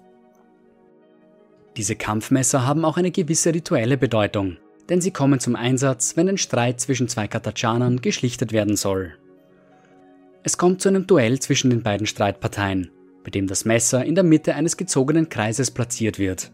Diese 1.77 1.95
Kampfmesser 1.95 2.67
haben 2.67 2.85
auch 2.85 2.97
eine 2.97 3.13
gewisse 3.13 3.55
rituelle 3.55 3.97
Bedeutung, 3.97 4.57
denn 4.89 5.01
sie 5.01 5.11
kommen 5.11 5.41
zum 5.41 5.57
Einsatz, 5.57 6.17
wenn 6.17 6.29
ein 6.29 6.39
Streit 6.39 6.81
zwischen 6.81 7.09
zwei 7.09 7.29
Katachanern 7.29 8.01
geschlichtet 8.01 8.53
werden 8.53 8.77
soll. 8.77 9.15
Es 10.43 10.57
kommt 10.57 10.81
zu 10.81 10.89
einem 10.89 11.07
Duell 11.07 11.41
zwischen 11.41 11.71
den 11.71 11.83
beiden 11.83 12.07
Streitparteien, 12.07 12.91
bei 13.25 13.31
dem 13.31 13.47
das 13.47 13.65
Messer 13.65 14.05
in 14.05 14.15
der 14.15 14.25
Mitte 14.25 14.55
eines 14.55 14.77
gezogenen 14.77 15.29
Kreises 15.29 15.71
platziert 15.71 16.19
wird. 16.19 16.53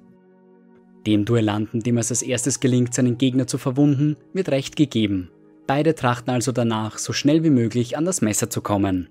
Dem 1.07 1.25
Duellanten, 1.25 1.81
dem 1.81 1.99
es 1.99 2.11
als 2.11 2.23
erstes 2.23 2.61
gelingt, 2.61 2.95
seinen 2.95 3.19
Gegner 3.19 3.47
zu 3.47 3.59
verwunden, 3.59 4.17
wird 4.33 4.49
Recht 4.49 4.75
gegeben. 4.75 5.31
Beide 5.67 5.95
trachten 5.95 6.31
also 6.31 6.51
danach, 6.51 6.99
so 6.99 7.13
schnell 7.13 7.45
wie 7.45 7.51
möglich 7.51 7.97
an 7.97 8.05
das 8.05 8.23
Messer 8.23 8.51
zu 8.51 8.63
kommen. 8.63 9.09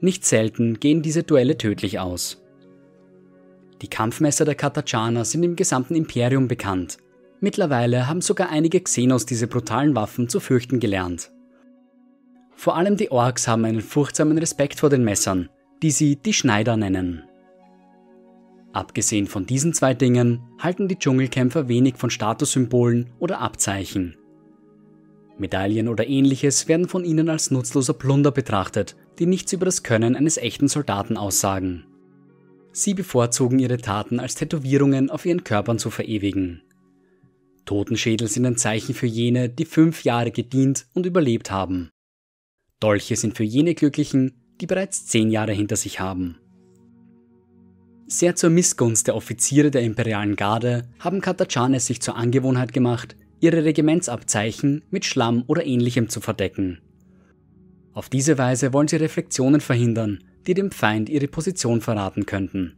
Nicht 0.00 0.26
selten 0.26 0.78
gehen 0.78 1.02
diese 1.02 1.22
Duelle 1.22 1.56
tödlich 1.56 1.98
aus. 1.98 2.42
Die 3.82 3.88
Kampfmesser 3.88 4.44
der 4.44 4.54
Katachaner 4.54 5.24
sind 5.24 5.42
im 5.42 5.56
gesamten 5.56 5.94
Imperium 5.94 6.48
bekannt. 6.48 6.98
Mittlerweile 7.46 8.08
haben 8.08 8.22
sogar 8.22 8.50
einige 8.50 8.80
Xenos 8.80 9.24
diese 9.24 9.46
brutalen 9.46 9.94
Waffen 9.94 10.28
zu 10.28 10.40
fürchten 10.40 10.80
gelernt. 10.80 11.30
Vor 12.56 12.74
allem 12.74 12.96
die 12.96 13.12
Orks 13.12 13.46
haben 13.46 13.64
einen 13.64 13.82
furchtsamen 13.82 14.36
Respekt 14.36 14.80
vor 14.80 14.90
den 14.90 15.04
Messern, 15.04 15.48
die 15.80 15.92
sie 15.92 16.16
die 16.16 16.32
Schneider 16.32 16.76
nennen. 16.76 17.22
Abgesehen 18.72 19.28
von 19.28 19.46
diesen 19.46 19.74
zwei 19.74 19.94
Dingen 19.94 20.40
halten 20.58 20.88
die 20.88 20.98
Dschungelkämpfer 20.98 21.68
wenig 21.68 21.98
von 21.98 22.10
Statussymbolen 22.10 23.10
oder 23.20 23.38
Abzeichen. 23.38 24.16
Medaillen 25.38 25.86
oder 25.86 26.04
ähnliches 26.04 26.66
werden 26.66 26.88
von 26.88 27.04
ihnen 27.04 27.28
als 27.28 27.52
nutzloser 27.52 27.94
Plunder 27.94 28.32
betrachtet, 28.32 28.96
die 29.20 29.26
nichts 29.26 29.52
über 29.52 29.66
das 29.66 29.84
Können 29.84 30.16
eines 30.16 30.36
echten 30.36 30.66
Soldaten 30.66 31.16
aussagen. 31.16 31.84
Sie 32.72 32.94
bevorzugen 32.94 33.60
ihre 33.60 33.78
Taten 33.78 34.18
als 34.18 34.34
Tätowierungen 34.34 35.10
auf 35.10 35.24
ihren 35.24 35.44
Körpern 35.44 35.78
zu 35.78 35.90
verewigen. 35.90 36.62
Totenschädel 37.66 38.28
sind 38.28 38.46
ein 38.46 38.56
Zeichen 38.56 38.94
für 38.94 39.06
jene, 39.06 39.50
die 39.50 39.64
fünf 39.64 40.04
Jahre 40.04 40.30
gedient 40.30 40.86
und 40.94 41.04
überlebt 41.04 41.50
haben. 41.50 41.90
Dolche 42.80 43.16
sind 43.16 43.36
für 43.36 43.44
jene 43.44 43.74
Glücklichen, 43.74 44.40
die 44.60 44.66
bereits 44.66 45.06
zehn 45.06 45.30
Jahre 45.30 45.52
hinter 45.52 45.76
sich 45.76 46.00
haben. 46.00 46.38
Sehr 48.06 48.36
zur 48.36 48.50
Missgunst 48.50 49.08
der 49.08 49.16
Offiziere 49.16 49.72
der 49.72 49.82
imperialen 49.82 50.36
Garde 50.36 50.88
haben 51.00 51.20
Katachanes 51.20 51.86
sich 51.86 52.00
zur 52.00 52.16
Angewohnheit 52.16 52.72
gemacht, 52.72 53.16
ihre 53.40 53.64
Regimentsabzeichen 53.64 54.84
mit 54.90 55.04
Schlamm 55.04 55.42
oder 55.48 55.66
ähnlichem 55.66 56.08
zu 56.08 56.20
verdecken. 56.20 56.80
Auf 57.92 58.08
diese 58.08 58.38
Weise 58.38 58.72
wollen 58.72 58.88
sie 58.88 58.96
Reflexionen 58.96 59.60
verhindern, 59.60 60.22
die 60.46 60.54
dem 60.54 60.70
Feind 60.70 61.08
ihre 61.08 61.26
Position 61.26 61.80
verraten 61.80 62.26
könnten. 62.26 62.76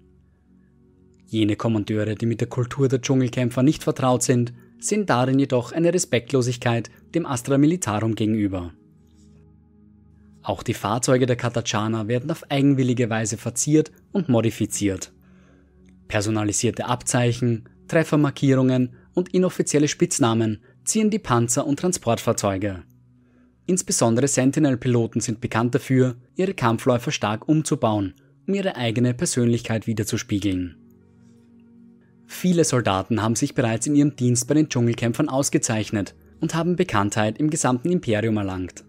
Jene 1.27 1.57
Kommandeure, 1.57 2.14
die 2.14 2.24
mit 2.24 2.40
der 2.40 2.48
Kultur 2.48 2.88
der 2.88 3.03
Dschungelkämpfer 3.03 3.62
nicht 3.62 3.85
vertraut 3.85 4.22
sind, 4.22 4.55
sehen 4.79 5.07
darin 5.07 5.38
jedoch 5.38 5.73
eine 5.73 5.93
Respektlosigkeit 5.93 6.91
dem 7.14 7.27
Astra 7.27 7.59
Militarum 7.59 8.14
gegenüber. 8.14 8.73
Auch 10.43 10.62
die 10.62 10.75
Fahrzeuge 10.75 11.27
der 11.27 11.37
Katachana 11.37 12.09
werden 12.09 12.31
auf 12.31 12.51
eigenwillige 12.51 13.11
Weise 13.11 13.37
verziert 13.37 13.91
und 14.12 14.29
modifiziert. 14.29 15.12
Personalisierte 16.07 16.87
Abzeichen, 16.87 17.69
Treffermarkierungen 17.87 18.95
und 19.14 19.35
inoffizielle 19.35 19.88
Spitznamen 19.88 20.62
ziehen 20.85 21.11
die 21.11 21.19
Panzer 21.19 21.67
und 21.67 21.79
Transportfahrzeuge. 21.79 22.85
Insbesondere 23.67 24.29
Sentinel-Piloten 24.29 25.21
sind 25.21 25.43
bekannt 25.43 25.75
dafür, 25.75 26.17
ihre 26.35 26.55
Kampfläufer 26.55 27.12
stark 27.12 27.47
umzubauen, 27.47 28.14
um 28.47 28.55
ihre 28.55 28.77
eigene 28.77 29.12
Persönlichkeit 29.12 29.87
wiederzuspiegeln. 29.87 30.88
Viele 32.29 32.62
Soldaten 32.62 33.23
haben 33.23 33.35
sich 33.35 33.55
bereits 33.55 33.87
in 33.87 33.97
ihrem 33.97 34.14
Dienst 34.14 34.47
bei 34.47 34.55
den 34.55 34.69
Dschungelkämpfern 34.69 35.31
ausgezeichnet 35.31 36.14
und 36.41 36.55
haben 36.55 36.77
Bekanntheit 36.77 37.38
im 37.38 37.49
gesamten 37.49 37.91
Imperium 37.91 38.37
erlangt. 38.37 38.85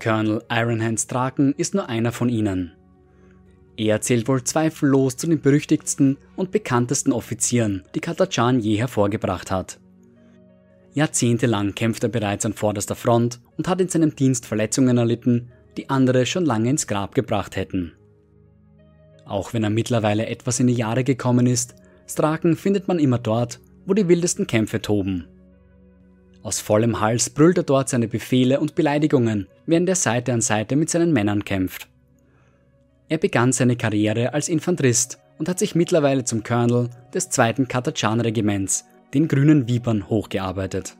Colonel 0.00 0.42
Ironhands 0.50 1.06
Draken 1.06 1.54
ist 1.56 1.74
nur 1.74 1.88
einer 1.88 2.12
von 2.12 2.28
ihnen. 2.28 2.72
Er 3.76 4.02
zählt 4.02 4.28
wohl 4.28 4.44
zweifellos 4.44 5.16
zu 5.16 5.26
den 5.26 5.40
berüchtigsten 5.40 6.18
und 6.36 6.50
bekanntesten 6.50 7.10
Offizieren, 7.10 7.84
die 7.94 8.00
Katachan 8.00 8.60
je 8.60 8.76
hervorgebracht 8.76 9.50
hat. 9.50 9.80
Jahrzehntelang 10.92 11.74
kämpft 11.74 12.02
er 12.02 12.10
bereits 12.10 12.44
an 12.44 12.52
vorderster 12.52 12.94
Front 12.94 13.40
und 13.56 13.66
hat 13.66 13.80
in 13.80 13.88
seinem 13.88 14.14
Dienst 14.14 14.44
Verletzungen 14.44 14.98
erlitten, 14.98 15.50
die 15.78 15.88
andere 15.88 16.26
schon 16.26 16.44
lange 16.44 16.68
ins 16.68 16.86
Grab 16.86 17.14
gebracht 17.14 17.56
hätten. 17.56 17.92
Auch 19.32 19.54
wenn 19.54 19.64
er 19.64 19.70
mittlerweile 19.70 20.26
etwas 20.26 20.60
in 20.60 20.66
die 20.66 20.74
Jahre 20.74 21.04
gekommen 21.04 21.46
ist, 21.46 21.74
Straken 22.06 22.54
findet 22.54 22.86
man 22.86 22.98
immer 22.98 23.16
dort, 23.16 23.60
wo 23.86 23.94
die 23.94 24.06
wildesten 24.06 24.46
Kämpfe 24.46 24.82
toben. 24.82 25.26
Aus 26.42 26.60
vollem 26.60 27.00
Hals 27.00 27.30
brüllt 27.30 27.56
er 27.56 27.62
dort 27.62 27.88
seine 27.88 28.08
Befehle 28.08 28.60
und 28.60 28.74
Beleidigungen, 28.74 29.46
während 29.64 29.88
er 29.88 29.94
Seite 29.94 30.34
an 30.34 30.42
Seite 30.42 30.76
mit 30.76 30.90
seinen 30.90 31.14
Männern 31.14 31.46
kämpft. 31.46 31.88
Er 33.08 33.16
begann 33.16 33.52
seine 33.52 33.76
Karriere 33.76 34.34
als 34.34 34.50
Infanterist 34.50 35.18
und 35.38 35.48
hat 35.48 35.58
sich 35.58 35.74
mittlerweile 35.74 36.24
zum 36.24 36.42
Colonel 36.42 36.90
des 37.14 37.30
2. 37.30 37.64
Katachan-Regiments, 37.64 38.84
den 39.14 39.28
Grünen 39.28 39.66
Vipern, 39.66 40.10
hochgearbeitet. 40.10 40.98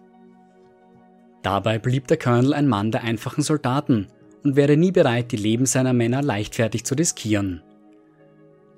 Dabei 1.43 1.79
blieb 1.79 2.07
der 2.07 2.17
Colonel 2.17 2.55
ein 2.55 2.67
Mann 2.67 2.93
der 2.93 3.05
einfachen 3.05 3.43
Soldaten 3.43 4.07
und 4.43 4.57
wäre 4.57 4.79
nie 4.79 4.91
bereit, 4.91 5.33
die 5.33 5.37
Leben 5.37 5.67
seiner 5.67 5.93
Männer 5.93 6.23
leichtfertig 6.23 6.87
zu 6.87 6.95
riskieren. 6.95 7.61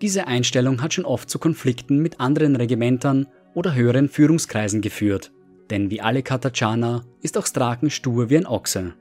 Diese 0.04 0.26
Einstellung 0.26 0.82
hat 0.82 0.92
schon 0.92 1.06
oft 1.06 1.30
zu 1.30 1.38
Konflikten 1.38 1.98
mit 1.98 2.20
anderen 2.20 2.56
Regimentern 2.56 3.26
oder 3.54 3.74
höheren 3.74 4.10
Führungskreisen 4.10 4.82
geführt, 4.82 5.32
denn 5.70 5.90
wie 5.90 6.02
alle 6.02 6.22
Katachaner 6.22 7.06
ist 7.22 7.38
auch 7.38 7.46
Straken 7.46 7.88
stur 7.88 8.28
wie 8.28 8.36
ein 8.36 8.46
Ochse. 8.46 8.92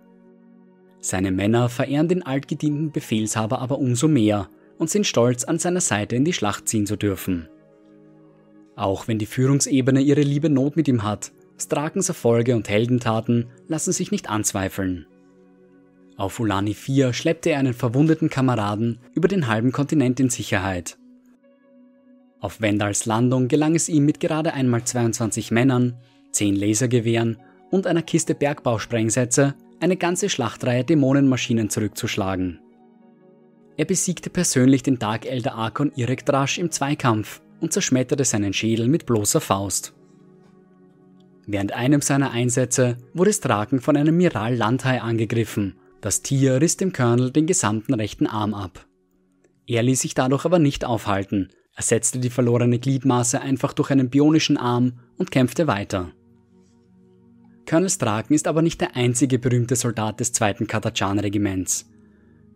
Seine 1.01 1.31
Männer 1.31 1.67
verehren 1.67 2.07
den 2.07 2.25
altgedienten 2.25 2.93
Befehlshaber 2.93 3.59
aber 3.59 3.79
umso 3.79 4.07
mehr 4.07 4.47
und 4.77 4.89
sind 4.89 5.05
stolz, 5.05 5.43
an 5.43 5.59
seiner 5.59 5.81
Seite 5.81 6.15
in 6.15 6.23
die 6.23 6.31
Schlacht 6.31 6.69
ziehen 6.69 6.85
zu 6.85 6.95
dürfen. 6.95 7.49
Auch 8.77 9.09
wenn 9.09 9.19
die 9.19 9.25
Führungsebene 9.25 9.99
ihre 9.99 10.21
liebe 10.21 10.49
Not 10.49 10.77
mit 10.77 10.87
ihm 10.87 11.03
hat, 11.03 11.33
Strakens 11.59 12.07
Erfolge 12.07 12.55
und 12.55 12.69
Heldentaten 12.69 13.47
lassen 13.67 13.91
sich 13.91 14.11
nicht 14.11 14.29
anzweifeln. 14.29 15.05
Auf 16.15 16.39
Ulani 16.39 16.73
4 16.73 17.13
schleppte 17.13 17.51
er 17.51 17.59
einen 17.59 17.73
verwundeten 17.73 18.29
Kameraden 18.29 18.99
über 19.13 19.27
den 19.27 19.47
halben 19.47 19.71
Kontinent 19.71 20.19
in 20.19 20.29
Sicherheit. 20.29 20.97
Auf 22.39 22.61
Wendals 22.61 23.05
Landung 23.05 23.47
gelang 23.47 23.73
es 23.73 23.89
ihm 23.89 24.05
mit 24.05 24.19
gerade 24.19 24.53
einmal 24.53 24.83
22 24.83 25.51
Männern, 25.51 25.95
10 26.31 26.55
Lasergewehren 26.55 27.37
und 27.71 27.87
einer 27.87 28.01
Kiste 28.01 28.35
Bergbausprengsätze 28.35 29.55
eine 29.79 29.97
ganze 29.97 30.29
Schlachtreihe 30.29 30.83
Dämonenmaschinen 30.83 31.69
zurückzuschlagen. 31.69 32.59
Er 33.75 33.85
besiegte 33.85 34.29
persönlich 34.29 34.83
den 34.83 34.99
Dark 34.99 35.25
Elder 35.25 35.55
Arkon 35.55 35.91
Irekdrash 35.95 36.59
im 36.59 36.69
Zweikampf 36.69 37.41
und 37.59 37.73
zerschmetterte 37.73 38.23
seinen 38.23 38.53
Schädel 38.53 38.87
mit 38.87 39.05
bloßer 39.05 39.41
Faust. 39.41 39.93
Während 41.47 41.73
einem 41.73 42.01
seiner 42.01 42.31
Einsätze 42.31 42.97
wurde 43.13 43.33
Straken 43.33 43.81
von 43.81 43.97
einem 43.97 44.15
Miral 44.15 44.55
Landhai 44.55 45.01
angegriffen. 45.01 45.75
Das 46.03 46.21
Tier 46.21 46.59
riss 46.59 46.75
dem 46.75 46.91
Colonel 46.91 47.31
den 47.31 47.45
gesamten 47.45 47.93
rechten 47.93 48.27
Arm 48.27 48.53
ab. 48.53 48.85
Er 49.65 49.83
ließ 49.83 50.01
sich 50.01 50.13
dadurch 50.13 50.43
aber 50.43 50.59
nicht 50.59 50.83
aufhalten, 50.83 51.47
ersetzte 51.77 52.19
die 52.19 52.29
verlorene 52.29 52.77
Gliedmaße 52.77 53.39
einfach 53.39 53.71
durch 53.71 53.89
einen 53.89 54.09
bionischen 54.09 54.57
Arm 54.57 54.99
und 55.17 55.31
kämpfte 55.31 55.65
weiter. 55.65 56.11
Colonel 57.65 57.89
Straken 57.89 58.33
ist 58.33 58.49
aber 58.49 58.61
nicht 58.61 58.81
der 58.81 58.97
einzige 58.97 59.39
berühmte 59.39 59.77
Soldat 59.77 60.19
des 60.19 60.33
zweiten 60.33 60.67
Katachan-Regiments. 60.67 61.89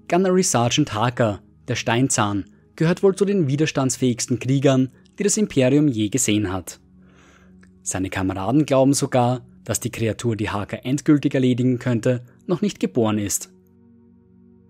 Gunnery 0.09 0.43
Sergeant 0.43 0.93
Harker, 0.93 1.41
der 1.69 1.75
Steinzahn, 1.75 2.43
gehört 2.75 3.01
wohl 3.01 3.15
zu 3.15 3.23
den 3.23 3.47
widerstandsfähigsten 3.47 4.39
Kriegern, 4.39 4.91
die 5.17 5.23
das 5.23 5.37
Imperium 5.37 5.87
je 5.87 6.09
gesehen 6.09 6.51
hat. 6.51 6.81
Seine 7.81 8.09
Kameraden 8.09 8.65
glauben 8.65 8.93
sogar, 8.93 9.45
dass 9.63 9.79
die 9.79 9.89
Kreatur, 9.89 10.35
die 10.35 10.49
Harker 10.49 10.85
endgültig 10.85 11.33
erledigen 11.33 11.79
könnte, 11.79 12.25
noch 12.47 12.61
nicht 12.61 12.79
geboren 12.79 13.17
ist. 13.17 13.51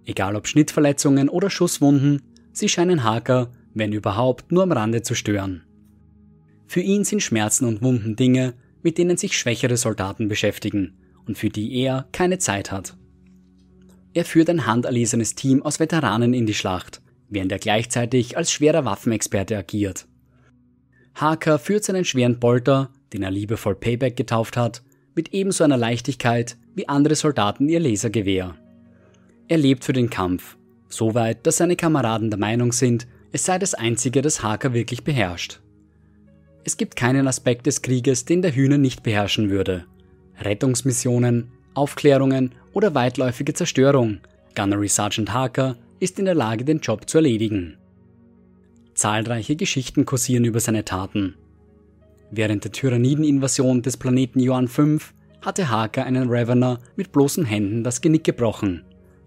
Egal 0.05 0.35
ob 0.35 0.47
Schnittverletzungen 0.47 1.29
oder 1.29 1.49
Schusswunden, 1.49 2.21
sie 2.53 2.69
scheinen 2.69 3.03
Harker, 3.03 3.51
wenn 3.73 3.93
überhaupt, 3.93 4.51
nur 4.51 4.63
am 4.63 4.71
Rande 4.71 5.01
zu 5.01 5.15
stören. 5.15 5.63
Für 6.65 6.81
ihn 6.81 7.03
sind 7.03 7.21
Schmerzen 7.21 7.65
und 7.65 7.81
Wunden 7.81 8.15
Dinge, 8.15 8.53
mit 8.83 8.97
denen 8.97 9.17
sich 9.17 9.37
schwächere 9.37 9.77
Soldaten 9.77 10.27
beschäftigen 10.27 10.97
und 11.25 11.37
für 11.37 11.49
die 11.49 11.73
er 11.75 12.07
keine 12.11 12.37
Zeit 12.37 12.71
hat. 12.71 12.95
Er 14.13 14.25
führt 14.25 14.49
ein 14.49 14.65
handerlesenes 14.65 15.35
Team 15.35 15.61
aus 15.61 15.79
Veteranen 15.79 16.33
in 16.33 16.45
die 16.45 16.53
Schlacht, 16.53 17.01
während 17.29 17.51
er 17.51 17.59
gleichzeitig 17.59 18.37
als 18.37 18.51
schwerer 18.51 18.85
Waffenexperte 18.85 19.57
agiert. 19.57 20.07
Harker 21.15 21.59
führt 21.59 21.83
seinen 21.83 22.05
schweren 22.05 22.39
Bolter, 22.39 22.91
den 23.13 23.23
er 23.23 23.31
liebevoll 23.31 23.75
Payback 23.75 24.15
getauft 24.15 24.57
hat, 24.57 24.83
mit 25.15 25.33
ebenso 25.33 25.63
einer 25.63 25.77
Leichtigkeit 25.77 26.57
wie 26.77 26.87
andere 26.87 27.15
Soldaten 27.15 27.67
ihr 27.67 27.79
Lasergewehr. 27.79 28.55
Er 29.47 29.57
lebt 29.57 29.83
für 29.83 29.93
den 29.93 30.11
Kampf, 30.11 30.57
so 30.89 31.15
weit, 31.15 31.47
dass 31.47 31.57
seine 31.57 31.75
Kameraden 31.75 32.29
der 32.29 32.39
Meinung 32.39 32.71
sind, 32.71 33.07
es 33.31 33.43
sei 33.45 33.57
das 33.57 33.73
einzige, 33.73 34.21
das 34.21 34.43
Harker 34.43 34.73
wirklich 34.73 35.03
beherrscht. 35.03 35.59
Es 36.63 36.77
gibt 36.77 36.95
keinen 36.95 37.27
Aspekt 37.27 37.65
des 37.65 37.81
Krieges, 37.81 38.25
den 38.25 38.43
der 38.43 38.55
Hühner 38.55 38.77
nicht 38.77 39.01
beherrschen 39.01 39.49
würde. 39.49 39.85
Rettungsmissionen, 40.39 41.51
Aufklärungen 41.73 42.53
oder 42.73 42.93
weitläufige 42.93 43.55
Zerstörung. 43.55 44.19
Gunnery 44.55 44.87
Sergeant 44.87 45.33
Harker 45.33 45.77
ist 45.99 46.19
in 46.19 46.25
der 46.25 46.35
Lage, 46.35 46.63
den 46.63 46.79
Job 46.79 47.09
zu 47.09 47.17
erledigen. 47.17 47.77
Zahlreiche 48.93 49.55
Geschichten 49.55 50.05
kursieren 50.05 50.45
über 50.45 50.59
seine 50.59 50.85
Taten. 50.85 51.35
Während 52.29 52.65
der 52.65 52.71
Tyrannideninvasion 52.71 53.81
des 53.81 53.97
Planeten 53.97 54.39
Johann 54.39 54.67
V 54.67 54.99
hatte 55.41 55.69
Harker 55.69 56.05
einen 56.05 56.29
Ravener 56.29 56.79
mit 56.95 57.11
bloßen 57.11 57.45
Händen 57.45 57.83
das 57.83 58.01
Genick 58.01 58.23
gebrochen. 58.23 58.83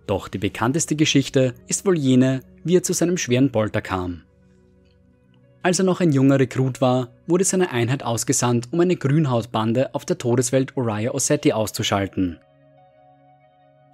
Doch 0.06 0.28
die 0.28 0.38
bekannteste 0.38 0.96
Geschichte 0.96 1.54
ist 1.68 1.86
wohl 1.86 1.96
jene, 1.96 2.40
wie 2.64 2.76
er 2.76 2.82
zu 2.82 2.92
seinem 2.92 3.16
schweren 3.16 3.50
Bolter 3.50 3.80
kam. 3.80 4.22
Als 5.62 5.78
er 5.78 5.84
noch 5.84 6.00
ein 6.00 6.12
junger 6.12 6.38
Rekrut 6.38 6.80
war, 6.80 7.08
wurde 7.26 7.44
seine 7.44 7.70
Einheit 7.70 8.02
ausgesandt, 8.02 8.68
um 8.70 8.80
eine 8.80 8.96
Grünhautbande 8.96 9.94
auf 9.94 10.04
der 10.04 10.18
Todeswelt 10.18 10.76
Oriah 10.76 11.12
Ossetti 11.12 11.52
auszuschalten. 11.52 12.38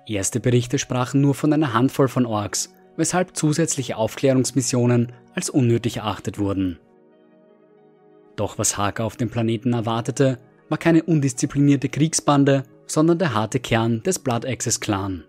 Erste 0.06 0.38
Berichte 0.38 0.78
sprachen 0.78 1.20
nur 1.20 1.34
von 1.34 1.52
einer 1.52 1.72
Handvoll 1.72 2.06
von 2.06 2.26
Orks, 2.26 2.72
weshalb 2.96 3.36
zusätzliche 3.36 3.96
Aufklärungsmissionen 3.96 5.12
als 5.34 5.50
unnötig 5.50 5.98
erachtet 5.98 6.38
wurden. 6.38 6.78
Doch 8.36 8.58
was 8.58 8.78
Haka 8.78 9.02
auf 9.04 9.16
dem 9.16 9.30
Planeten 9.30 9.72
erwartete, 9.72 10.38
war 10.68 10.78
keine 10.78 11.02
undisziplinierte 11.02 11.88
Kriegsbande, 11.88 12.64
sondern 12.86 13.18
der 13.18 13.34
harte 13.34 13.60
Kern 13.60 14.02
des 14.02 14.18
Blood 14.18 14.46
Axis 14.46 14.80
Clan. 14.80 15.24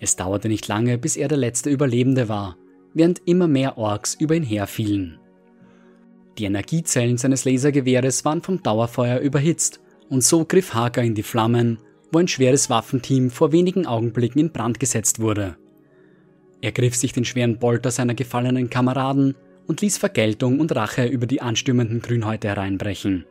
Es 0.00 0.16
dauerte 0.16 0.48
nicht 0.48 0.68
lange, 0.68 0.98
bis 0.98 1.16
er 1.16 1.28
der 1.28 1.38
letzte 1.38 1.70
Überlebende 1.70 2.28
war 2.28 2.56
während 2.96 3.20
immer 3.26 3.46
mehr 3.46 3.76
Orks 3.76 4.14
über 4.14 4.34
ihn 4.34 4.42
herfielen. 4.42 5.18
Die 6.38 6.44
Energiezellen 6.44 7.18
seines 7.18 7.44
Lasergewehres 7.44 8.24
waren 8.24 8.42
vom 8.42 8.62
Dauerfeuer 8.62 9.18
überhitzt 9.18 9.80
und 10.08 10.24
so 10.24 10.46
griff 10.46 10.72
Hager 10.72 11.02
in 11.02 11.14
die 11.14 11.22
Flammen, 11.22 11.78
wo 12.10 12.18
ein 12.18 12.28
schweres 12.28 12.70
Waffenteam 12.70 13.30
vor 13.30 13.52
wenigen 13.52 13.86
Augenblicken 13.86 14.40
in 14.40 14.50
Brand 14.50 14.80
gesetzt 14.80 15.20
wurde. 15.20 15.56
Er 16.62 16.72
griff 16.72 16.94
sich 16.94 17.12
den 17.12 17.26
schweren 17.26 17.58
Bolter 17.58 17.90
seiner 17.90 18.14
gefallenen 18.14 18.70
Kameraden 18.70 19.34
und 19.66 19.82
ließ 19.82 19.98
Vergeltung 19.98 20.58
und 20.58 20.74
Rache 20.74 21.04
über 21.04 21.26
die 21.26 21.42
anstürmenden 21.42 22.00
Grünhäute 22.00 22.48
hereinbrechen. 22.48 23.26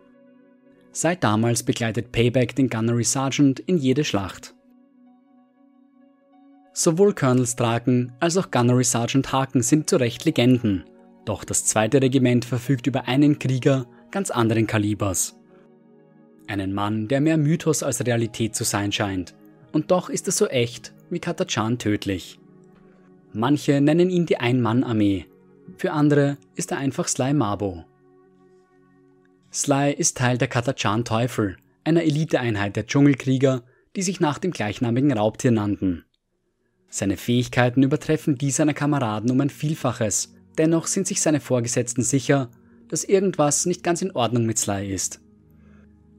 Seit 0.98 1.26
damals 1.26 1.64
begleitet 1.64 2.14
Payback 2.14 2.56
den 2.56 2.70
Gunnery 2.70 3.04
Sergeant 3.04 3.60
in 3.60 3.78
jede 3.78 4.06
Schlacht. 4.06 4.56
Sowohl 6.72 7.14
Colonel 7.14 7.46
Straken 7.46 8.14
als 8.22 8.38
auch 8.38 8.50
Gunnery 8.50 8.86
Sergeant 8.86 9.30
Haken 9.34 9.62
sind 9.62 9.90
zu 9.90 9.98
Recht 9.98 10.24
Legenden, 10.24 10.86
doch 11.26 11.44
das 11.44 11.66
zweite 11.66 12.02
Regiment 12.02 12.46
verfügt 12.46 12.88
über 12.88 13.10
einen 13.10 13.40
Krieger 13.40 13.88
ganz 14.10 14.32
anderen 14.32 14.68
Kalibers. 14.68 15.38
Einen 16.48 16.74
Mann, 16.74 17.10
der 17.10 17.20
mehr 17.20 17.36
Mythos 17.36 17.84
als 17.84 18.06
Realität 18.06 18.56
zu 18.56 18.64
sein 18.64 18.94
scheint, 18.94 19.36
und 19.74 19.92
doch 19.92 20.08
ist 20.08 20.30
er 20.30 20.32
so 20.32 20.48
echt 20.48 20.94
wie 21.10 21.20
Katachan 21.20 21.78
tödlich. 21.78 22.40
Manche 23.34 23.82
nennen 23.82 24.10
ihn 24.10 24.28
die 24.28 24.38
Ein-Mann-Armee, 24.38 25.26
für 25.76 25.92
andere 25.92 26.38
ist 26.56 26.72
er 26.72 26.78
einfach 26.78 27.10
Sly 27.10 27.34
Mabo. 27.34 27.84
Sly 29.56 29.94
ist 29.94 30.18
Teil 30.18 30.38
der 30.38 30.50
Katachan 30.50 31.06
Teufel, 31.06 31.56
einer 31.86 32.04
Eliteeinheit 32.04 32.76
der 32.76 32.88
Dschungelkrieger, 32.88 33.64
die 33.96 34.02
sich 34.02 34.20
nach 34.20 34.38
dem 34.38 34.52
gleichnamigen 34.52 35.14
Raubtier 35.14 35.52
nannten. 35.52 36.04
Seine 36.90 37.16
Fähigkeiten 37.16 37.82
übertreffen 37.82 38.38
die 38.38 38.52
seiner 38.52 38.74
Kameraden 38.74 39.32
um 39.32 39.40
ein 39.40 39.50
Vielfaches, 39.50 40.34
dennoch 40.58 40.88
sind 40.88 41.08
sich 41.08 41.22
seine 41.22 41.40
Vorgesetzten 41.40 42.02
sicher, 42.02 42.52
dass 42.90 43.06
irgendwas 43.06 43.66
nicht 43.66 43.82
ganz 43.82 44.02
in 44.02 44.12
Ordnung 44.12 44.46
mit 44.46 44.60
Sly 44.60 44.94
ist. 44.94 45.22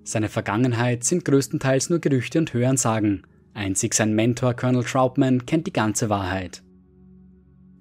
Seine 0.03 0.31
Vergangenheit 0.31 1.05
sind 1.05 1.27
größtenteils 1.27 1.91
nur 1.91 1.99
Gerüchte 1.99 2.39
und 2.39 2.55
Hörensagen, 2.55 3.27
einzig 3.53 3.93
sein 3.93 4.15
Mentor 4.15 4.55
Colonel 4.55 4.85
Troutman 4.85 5.45
kennt 5.45 5.67
die 5.67 5.75
ganze 5.75 6.09
Wahrheit. 6.09 6.63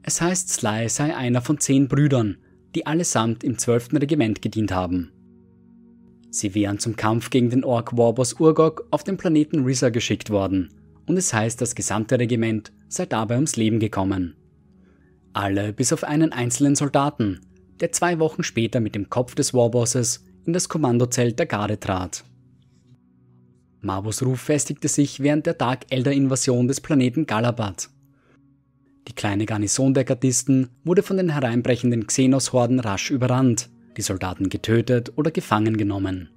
Es 0.03 0.19
heißt, 0.19 0.49
Sly 0.49 0.89
sei 0.89 1.15
einer 1.15 1.41
von 1.41 1.61
zehn 1.61 1.87
Brüdern, 1.87 2.39
die 2.75 2.85
allesamt 2.85 3.45
im 3.45 3.57
12. 3.57 3.93
Regiment 3.93 4.41
gedient 4.41 4.73
haben. 4.73 5.13
Sie 6.35 6.53
wären 6.53 6.79
zum 6.79 6.97
Kampf 6.97 7.29
gegen 7.29 7.49
den 7.49 7.63
Ork 7.63 7.95
Warboss 7.95 8.33
Urgok 8.33 8.85
auf 8.91 9.05
den 9.05 9.15
Planeten 9.15 9.63
Risa 9.63 9.87
geschickt 9.87 10.29
worden 10.29 10.69
und 11.05 11.15
es 11.15 11.33
heißt, 11.33 11.61
das 11.61 11.75
gesamte 11.75 12.19
Regiment 12.19 12.73
sei 12.89 13.05
dabei 13.05 13.35
ums 13.35 13.55
Leben 13.55 13.79
gekommen. 13.79 14.35
Alle 15.31 15.71
bis 15.71 15.93
auf 15.93 16.03
einen 16.03 16.33
einzelnen 16.33 16.75
Soldaten, 16.75 17.39
der 17.79 17.93
zwei 17.93 18.19
Wochen 18.19 18.43
später 18.43 18.81
mit 18.81 18.95
dem 18.95 19.09
Kopf 19.09 19.33
des 19.35 19.53
Warbosses 19.53 20.25
in 20.45 20.51
das 20.51 20.67
Kommandozelt 20.67 21.39
der 21.39 21.45
Garde 21.45 21.79
trat. 21.79 22.25
Mabos 23.79 24.21
Ruf 24.21 24.41
festigte 24.41 24.89
sich 24.89 25.21
während 25.21 25.45
der 25.45 25.53
Dark 25.53 25.85
Elder 25.89 26.11
Invasion 26.11 26.67
des 26.67 26.81
Planeten 26.81 27.27
Galabat. 27.27 27.89
Die 29.07 29.15
kleine 29.15 29.45
Garnison 29.45 29.93
der 29.93 30.03
Gardisten 30.03 30.67
wurde 30.83 31.01
von 31.01 31.15
den 31.15 31.29
hereinbrechenden 31.29 32.07
Xenos-Horden 32.07 32.81
rasch 32.81 33.09
überrannt, 33.09 33.69
die 33.97 34.01
Soldaten 34.01 34.49
getötet 34.49 35.13
oder 35.15 35.31
gefangen 35.31 35.77
genommen. 35.77 36.29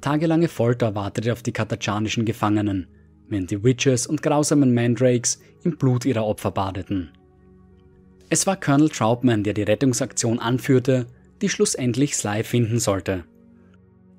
Tagelange 0.00 0.48
Folter 0.48 0.94
wartete 0.94 1.32
auf 1.32 1.42
die 1.42 1.52
katachanischen 1.52 2.24
Gefangenen, 2.24 2.86
während 3.28 3.50
die 3.50 3.64
Witches 3.64 4.06
und 4.06 4.22
grausamen 4.22 4.74
Mandrakes 4.74 5.40
im 5.62 5.76
Blut 5.76 6.04
ihrer 6.04 6.26
Opfer 6.26 6.50
badeten. 6.50 7.10
Es 8.28 8.46
war 8.46 8.56
Colonel 8.56 8.90
Troutman, 8.90 9.44
der 9.44 9.54
die 9.54 9.62
Rettungsaktion 9.62 10.38
anführte, 10.38 11.06
die 11.40 11.48
schlussendlich 11.48 12.16
Sly 12.16 12.42
finden 12.42 12.80
sollte. 12.80 13.24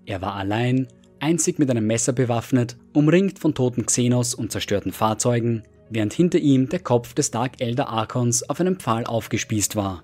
Er 0.06 0.22
war 0.22 0.36
allein, 0.36 0.88
einzig 1.20 1.60
mit 1.60 1.70
einem 1.70 1.88
Messer 1.88 2.14
bewaffnet, 2.14 2.78
umringt 2.94 3.40
von 3.40 3.54
toten 3.54 3.86
Xenos 3.86 4.36
und 4.36 4.52
zerstörten 4.52 4.92
Fahrzeugen, 4.92 5.64
während 5.90 6.14
hinter 6.14 6.40
ihm 6.40 6.70
der 6.70 6.80
Kopf 6.80 7.14
des 7.14 7.32
Dark 7.32 7.62
Elder 7.62 7.90
Archons 7.90 8.48
auf 8.50 8.60
einem 8.60 8.80
Pfahl 8.80 9.06
aufgespießt 9.06 9.76
war. 9.76 10.04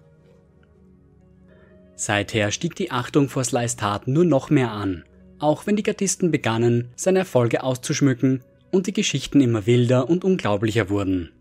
Seither 2.02 2.50
stieg 2.50 2.76
die 2.76 2.90
Achtung 2.90 3.30
vor 3.30 3.44
Slys 3.44 3.76
Taten 3.76 4.12
nur 4.12 4.26
noch 4.26 4.50
mehr 4.50 4.72
an, 4.72 5.04
auch 5.38 5.68
wenn 5.68 5.76
die 5.76 5.84
Gardisten 5.84 6.32
begannen, 6.32 6.88
seine 6.96 7.20
Erfolge 7.20 7.62
auszuschmücken 7.62 8.42
und 8.72 8.88
die 8.88 8.94
Geschichten 8.94 9.40
immer 9.40 9.68
wilder 9.68 10.10
und 10.10 10.24
unglaublicher 10.24 10.90
wurden. 10.90 11.32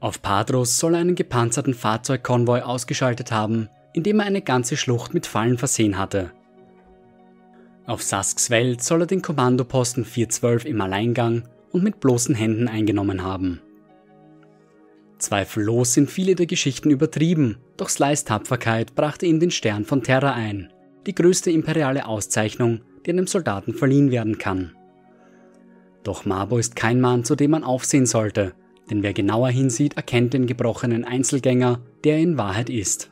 Auf 0.00 0.22
Padros 0.22 0.80
soll 0.80 0.94
er 0.94 1.02
einen 1.02 1.14
gepanzerten 1.14 1.74
Fahrzeugkonvoi 1.74 2.62
ausgeschaltet 2.62 3.30
haben, 3.30 3.68
indem 3.92 4.18
er 4.18 4.26
eine 4.26 4.42
ganze 4.42 4.76
Schlucht 4.76 5.14
mit 5.14 5.24
Fallen 5.24 5.56
versehen 5.56 5.98
hatte. 5.98 6.32
Auf 7.86 8.02
Sasks 8.02 8.50
Welt 8.50 8.82
soll 8.82 9.02
er 9.02 9.06
den 9.06 9.22
Kommandoposten 9.22 10.04
412 10.04 10.64
im 10.64 10.80
Alleingang 10.80 11.44
und 11.70 11.84
mit 11.84 12.00
bloßen 12.00 12.34
Händen 12.34 12.66
eingenommen 12.66 13.22
haben. 13.22 13.60
Zweifellos 15.18 15.94
sind 15.94 16.10
viele 16.10 16.34
der 16.34 16.46
Geschichten 16.46 16.90
übertrieben, 16.90 17.58
doch 17.76 17.88
Slys 17.88 18.24
Tapferkeit 18.24 18.94
brachte 18.94 19.26
ihm 19.26 19.40
den 19.40 19.50
Stern 19.50 19.84
von 19.84 20.02
Terra 20.02 20.32
ein, 20.32 20.72
die 21.06 21.14
größte 21.14 21.50
imperiale 21.50 22.06
Auszeichnung, 22.06 22.80
die 23.04 23.10
einem 23.10 23.26
Soldaten 23.26 23.74
verliehen 23.74 24.10
werden 24.10 24.38
kann. 24.38 24.72
Doch 26.04 26.24
Mabo 26.24 26.58
ist 26.58 26.76
kein 26.76 27.00
Mann, 27.00 27.24
zu 27.24 27.34
dem 27.34 27.50
man 27.50 27.64
aufsehen 27.64 28.06
sollte, 28.06 28.54
denn 28.90 29.02
wer 29.02 29.12
genauer 29.12 29.50
hinsieht, 29.50 29.96
erkennt 29.96 30.34
den 30.34 30.46
gebrochenen 30.46 31.04
Einzelgänger, 31.04 31.80
der 32.04 32.16
er 32.16 32.22
in 32.22 32.38
Wahrheit 32.38 32.70
ist. 32.70 33.10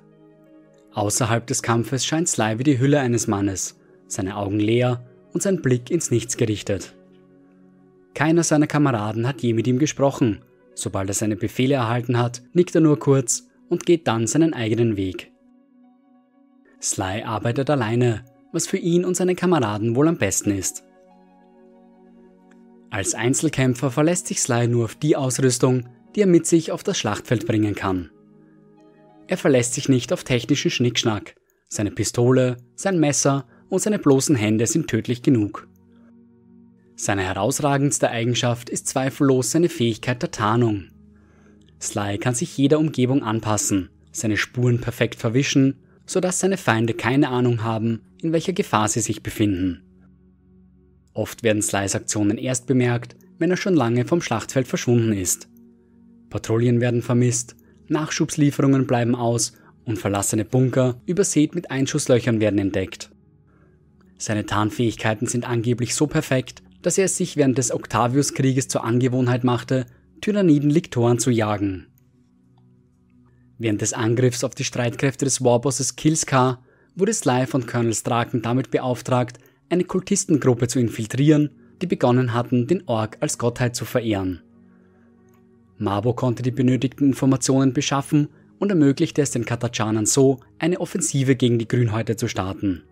Außerhalb 0.94 1.46
des 1.46 1.62
Kampfes 1.62 2.06
scheint 2.06 2.28
Sly 2.28 2.58
wie 2.58 2.64
die 2.64 2.78
Hülle 2.78 3.00
eines 3.00 3.26
Mannes, 3.26 3.78
seine 4.06 4.36
Augen 4.36 4.60
leer 4.60 5.04
und 5.34 5.42
sein 5.42 5.60
Blick 5.60 5.90
ins 5.90 6.10
Nichts 6.10 6.36
gerichtet. 6.36 6.94
Keiner 8.14 8.44
seiner 8.44 8.66
Kameraden 8.66 9.28
hat 9.28 9.42
je 9.42 9.52
mit 9.52 9.66
ihm 9.66 9.78
gesprochen. 9.78 10.40
Sobald 10.76 11.08
er 11.08 11.14
seine 11.14 11.36
Befehle 11.36 11.74
erhalten 11.74 12.18
hat, 12.18 12.42
nickt 12.52 12.74
er 12.74 12.82
nur 12.82 12.98
kurz 12.98 13.48
und 13.68 13.86
geht 13.86 14.06
dann 14.06 14.26
seinen 14.26 14.52
eigenen 14.52 14.96
Weg. 14.96 15.32
Sly 16.80 17.22
arbeitet 17.22 17.70
alleine, 17.70 18.24
was 18.52 18.66
für 18.66 18.76
ihn 18.76 19.04
und 19.04 19.16
seine 19.16 19.34
Kameraden 19.34 19.96
wohl 19.96 20.06
am 20.06 20.18
besten 20.18 20.50
ist. 20.50 20.84
Als 22.90 23.14
Einzelkämpfer 23.14 23.90
verlässt 23.90 24.26
sich 24.26 24.40
Sly 24.40 24.68
nur 24.68 24.84
auf 24.84 24.94
die 24.94 25.16
Ausrüstung, 25.16 25.88
die 26.14 26.20
er 26.20 26.26
mit 26.26 26.46
sich 26.46 26.70
auf 26.70 26.82
das 26.82 26.98
Schlachtfeld 26.98 27.46
bringen 27.46 27.74
kann. 27.74 28.10
Er 29.26 29.38
verlässt 29.38 29.74
sich 29.74 29.88
nicht 29.88 30.12
auf 30.12 30.24
technischen 30.24 30.70
Schnickschnack. 30.70 31.34
Seine 31.68 31.90
Pistole, 31.90 32.58
sein 32.74 33.00
Messer 33.00 33.46
und 33.70 33.80
seine 33.80 33.98
bloßen 33.98 34.36
Hände 34.36 34.66
sind 34.66 34.88
tödlich 34.88 35.22
genug. 35.22 35.68
Seine 36.98 37.24
herausragendste 37.24 38.11
Eigenschaft 38.11 38.70
ist 38.70 38.87
zweifellos 38.87 39.50
seine 39.50 39.68
Fähigkeit 39.68 40.22
der 40.22 40.30
Tarnung. 40.30 40.85
Sly 41.78 42.16
kann 42.16 42.35
sich 42.35 42.56
jeder 42.56 42.78
Umgebung 42.78 43.22
anpassen, 43.22 43.90
seine 44.12 44.38
Spuren 44.38 44.80
perfekt 44.80 45.16
verwischen, 45.16 45.74
sodass 46.06 46.40
seine 46.40 46.56
Feinde 46.56 46.94
keine 46.94 47.28
Ahnung 47.28 47.62
haben, 47.62 48.00
in 48.22 48.32
welcher 48.32 48.54
Gefahr 48.54 48.88
sie 48.88 49.00
sich 49.00 49.22
befinden. 49.22 49.82
Oft 51.12 51.42
werden 51.42 51.61
Slys 51.61 51.94
Aktionen 51.94 52.38
erst 52.38 52.66
bemerkt, 52.66 53.14
wenn 53.38 53.50
er 53.50 53.59
schon 53.59 53.74
lange 53.74 54.06
vom 54.06 54.22
Schlachtfeld 54.22 54.66
verschwunden 54.66 55.12
ist. 55.12 55.48
Patrouillen 56.30 56.80
werden 56.80 57.02
vermisst, 57.02 57.56
Nachschubslieferungen 57.88 58.87
bleiben 58.87 59.14
aus 59.14 59.52
und 59.85 59.98
verlassene 59.98 60.46
Bunker, 60.46 60.98
übersät 61.04 61.54
mit 61.54 61.70
Einschusslöchern, 61.70 62.40
werden 62.40 62.59
entdeckt. 62.59 63.11
Seine 64.16 64.46
Tarnfähigkeiten 64.46 65.26
sind 65.26 65.46
angeblich 65.46 65.94
so 65.94 66.06
perfekt, 66.06 66.62
dass 66.87 66.99
er 66.99 67.07
es 67.07 67.16
sich 67.16 67.37
während 67.37 67.59
des 67.59 67.72
Octavius-Krieges 67.72 68.68
zur 68.68 68.85
Angewohnheit 68.85 69.42
machte, 69.42 69.87
Tyranniden-Liktoren 70.20 71.18
zu 71.18 71.33
jagen. 71.33 71.88
Während 73.59 73.81
des 73.81 73.92
Angriffs 73.92 74.44
auf 74.44 74.55
die 74.55 74.62
Streitkräfte 74.62 75.25
des 75.25 75.42
Warbosses 75.42 75.96
Killscar 75.96 76.62
wurde 76.94 77.12
Sly 77.12 77.49
von 77.49 77.66
Colonel 77.66 77.92
Straken 77.92 78.40
damit 78.40 78.70
beauftragt, 78.70 79.38
eine 79.68 79.83
Kultistengruppe 79.83 80.68
zu 80.68 80.79
infiltrieren, 80.79 81.51
die 81.83 81.88
begonnen 81.88 82.33
hatten, 82.33 82.68
den 82.68 82.87
Ork 82.87 83.16
als 83.18 83.37
Gottheit 83.37 83.75
zu 83.75 83.85
verehren. 83.85 84.42
Mabo 85.79 86.14
konnte 86.14 86.44
die 86.44 86.53
benötigten 86.53 87.09
Informationen 87.09 87.72
beschaffen 87.72 88.29
und 88.61 88.70
ermöglichte 88.70 89.22
es 89.22 89.33
den 89.33 89.44
Katachanern 89.44 90.07
so, 90.07 90.38
eine 90.61 90.81
Offensive 90.81 91.35
gegen 91.35 91.59
die 91.59 91.66
Grünhäute 91.66 92.14
zu 92.14 92.29
starten. 92.29 92.85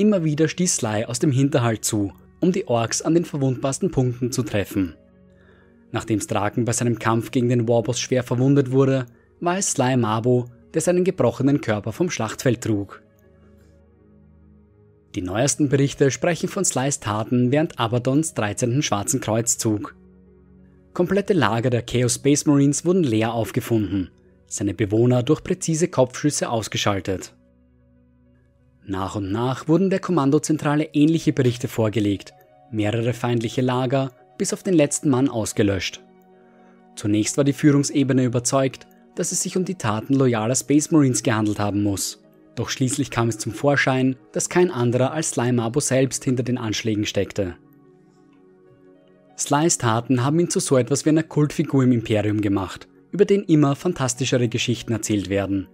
Immer 0.00 0.24
wieder 0.24 0.48
stieß 0.48 0.76
Sly 0.76 1.04
aus 1.04 1.18
dem 1.18 1.30
Hinterhalt 1.30 1.84
zu, 1.84 2.14
um 2.40 2.52
die 2.52 2.66
Orks 2.66 3.02
an 3.02 3.12
den 3.12 3.26
verwundbarsten 3.26 3.90
Punkten 3.90 4.32
zu 4.32 4.42
treffen. 4.42 4.94
Nachdem 5.92 6.22
Straken 6.22 6.64
bei 6.64 6.72
seinem 6.72 6.98
Kampf 6.98 7.32
gegen 7.32 7.50
den 7.50 7.68
Warboss 7.68 8.00
schwer 8.00 8.22
verwundet 8.22 8.70
wurde, 8.70 9.04
war 9.40 9.58
es 9.58 9.72
Sly 9.72 9.98
Mabo, 9.98 10.46
der 10.72 10.80
seinen 10.80 11.04
gebrochenen 11.04 11.60
Körper 11.60 11.92
vom 11.92 12.08
Schlachtfeld 12.08 12.62
trug. 12.62 13.02
Die 15.14 15.20
neuesten 15.20 15.68
Berichte 15.68 16.10
sprechen 16.10 16.48
von 16.48 16.64
Slys 16.64 17.00
Taten 17.00 17.52
während 17.52 17.78
Abadons 17.78 18.32
13. 18.32 18.80
Schwarzen 18.80 19.20
Kreuzzug. 19.20 19.94
Komplette 20.94 21.34
Lager 21.34 21.68
der 21.68 21.82
Chaos 21.82 22.14
Space 22.14 22.46
Marines 22.46 22.86
wurden 22.86 23.04
leer 23.04 23.34
aufgefunden, 23.34 24.10
seine 24.46 24.72
Bewohner 24.72 25.22
durch 25.22 25.44
präzise 25.44 25.88
Kopfschüsse 25.88 26.48
ausgeschaltet. 26.48 27.34
Nach 28.90 29.14
und 29.14 29.30
nach 29.30 29.68
wurden 29.68 29.88
der 29.88 30.00
Kommandozentrale 30.00 30.82
ähnliche 30.94 31.32
Berichte 31.32 31.68
vorgelegt, 31.68 32.34
mehrere 32.72 33.12
feindliche 33.12 33.60
Lager 33.60 34.10
bis 34.36 34.52
auf 34.52 34.64
den 34.64 34.74
letzten 34.74 35.10
Mann 35.10 35.28
ausgelöscht. 35.28 36.00
Zunächst 36.96 37.36
war 37.36 37.44
die 37.44 37.52
Führungsebene 37.52 38.24
überzeugt, 38.24 38.88
dass 39.14 39.30
es 39.30 39.42
sich 39.42 39.56
um 39.56 39.64
die 39.64 39.76
Taten 39.76 40.14
loyaler 40.14 40.56
Space 40.56 40.90
Marines 40.90 41.22
gehandelt 41.22 41.60
haben 41.60 41.84
muss. 41.84 42.20
Doch 42.56 42.68
schließlich 42.68 43.12
kam 43.12 43.28
es 43.28 43.38
zum 43.38 43.52
Vorschein, 43.52 44.16
dass 44.32 44.48
kein 44.48 44.72
anderer 44.72 45.12
als 45.12 45.30
Sly 45.30 45.52
Mabo 45.52 45.78
selbst 45.78 46.24
hinter 46.24 46.42
den 46.42 46.58
Anschlägen 46.58 47.06
steckte. 47.06 47.54
Slys 49.38 49.78
Taten 49.78 50.24
haben 50.24 50.40
ihn 50.40 50.50
zu 50.50 50.58
so 50.58 50.76
etwas 50.76 51.04
wie 51.04 51.10
einer 51.10 51.22
Kultfigur 51.22 51.84
im 51.84 51.92
Imperium 51.92 52.40
gemacht, 52.40 52.88
über 53.12 53.24
den 53.24 53.44
immer 53.44 53.76
fantastischere 53.76 54.48
Geschichten 54.48 54.92
erzählt 54.92 55.28
werden. 55.28 55.68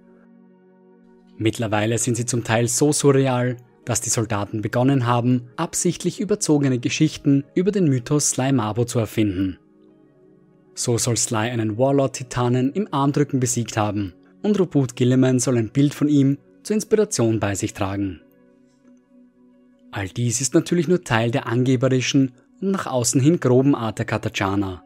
Mittlerweile 1.39 1.99
sind 1.99 2.17
sie 2.17 2.27
zum 2.27 2.45
Teil 2.45 2.69
so 2.69 2.93
surreal, 2.93 3.57
dass 3.85 4.01
die 4.01 4.11
Soldaten 4.11 4.63
begonnen 4.63 5.07
haben, 5.07 5.49
absichtlich 5.57 6.21
überzogene 6.21 6.79
Geschichten 6.79 7.45
über 7.55 7.71
den 7.71 7.89
Mythos 7.89 8.31
Sly 8.31 8.53
Mabo 8.53 8.85
zu 8.85 8.99
erfinden. 8.99 9.59
So 10.75 10.99
soll 10.99 11.17
Sly 11.17 11.51
einen 11.51 11.79
Warlord-Titanen 11.79 12.73
im 12.73 12.89
Armdrücken 12.93 13.41
besiegt 13.41 13.77
haben 13.77 14.13
und 14.43 14.59
Robot 14.59 14.97
Gilliman 14.97 15.39
soll 15.39 15.57
ein 15.57 15.71
Bild 15.71 15.95
von 15.95 16.09
ihm 16.09 16.39
zur 16.63 16.75
Inspiration 16.75 17.41
bei 17.41 17.55
sich 17.55 17.75
tragen. 17.75 18.21
All 19.93 20.09
dies 20.09 20.41
ist 20.41 20.53
natürlich 20.53 20.89
nur 20.89 21.05
Teil 21.05 21.31
der 21.31 21.47
angeberischen 21.47 22.33
und 22.61 22.73
nach 22.73 22.87
außen 22.87 23.21
hin 23.21 23.41
groben 23.41 23.75
Art 23.75 23.99
der 23.99 24.07
Katachana. 24.07 24.83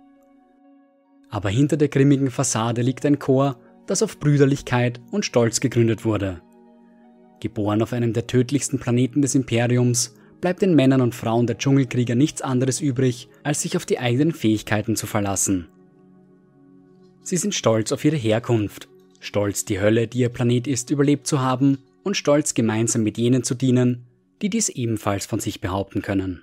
Aber 1.30 1.48
hinter 1.48 1.76
der 1.76 1.88
grimmigen 1.88 2.30
Fassade 2.30 2.82
liegt 2.82 3.06
ein 3.06 3.18
Chor, 3.18 3.56
das 3.86 4.02
auf 4.02 4.18
Brüderlichkeit 4.18 5.00
und 5.10 5.24
Stolz 5.24 5.60
gegründet 5.60 6.04
wurde. 6.04 6.42
Geboren 7.40 7.82
auf 7.82 7.92
einem 7.92 8.12
der 8.12 8.26
tödlichsten 8.26 8.78
Planeten 8.78 9.22
des 9.22 9.34
Imperiums, 9.34 10.14
bleibt 10.40 10.62
den 10.62 10.74
Männern 10.74 11.00
und 11.00 11.14
Frauen 11.14 11.46
der 11.46 11.58
Dschungelkrieger 11.58 12.14
nichts 12.14 12.42
anderes 12.42 12.80
übrig, 12.80 13.28
als 13.42 13.62
sich 13.62 13.76
auf 13.76 13.86
die 13.86 13.98
eigenen 13.98 14.32
Fähigkeiten 14.32 14.96
zu 14.96 15.06
verlassen. 15.06 15.68
Sie 17.22 17.36
sind 17.36 17.54
stolz 17.54 17.92
auf 17.92 18.04
ihre 18.04 18.16
Herkunft 18.16 18.90
stolz 19.20 19.64
die 19.66 19.80
Hölle, 19.80 20.08
die 20.08 20.20
ihr 20.20 20.30
Planet 20.30 20.66
ist, 20.66 20.90
überlebt 20.90 21.26
zu 21.26 21.40
haben 21.40 21.78
und 22.02 22.16
stolz 22.16 22.54
gemeinsam 22.54 23.02
mit 23.02 23.18
jenen 23.18 23.44
zu 23.44 23.54
dienen, 23.54 24.06
die 24.42 24.48
dies 24.48 24.70
ebenfalls 24.70 25.26
von 25.26 25.38
sich 25.38 25.60
behaupten 25.60 26.02
können. 26.02 26.42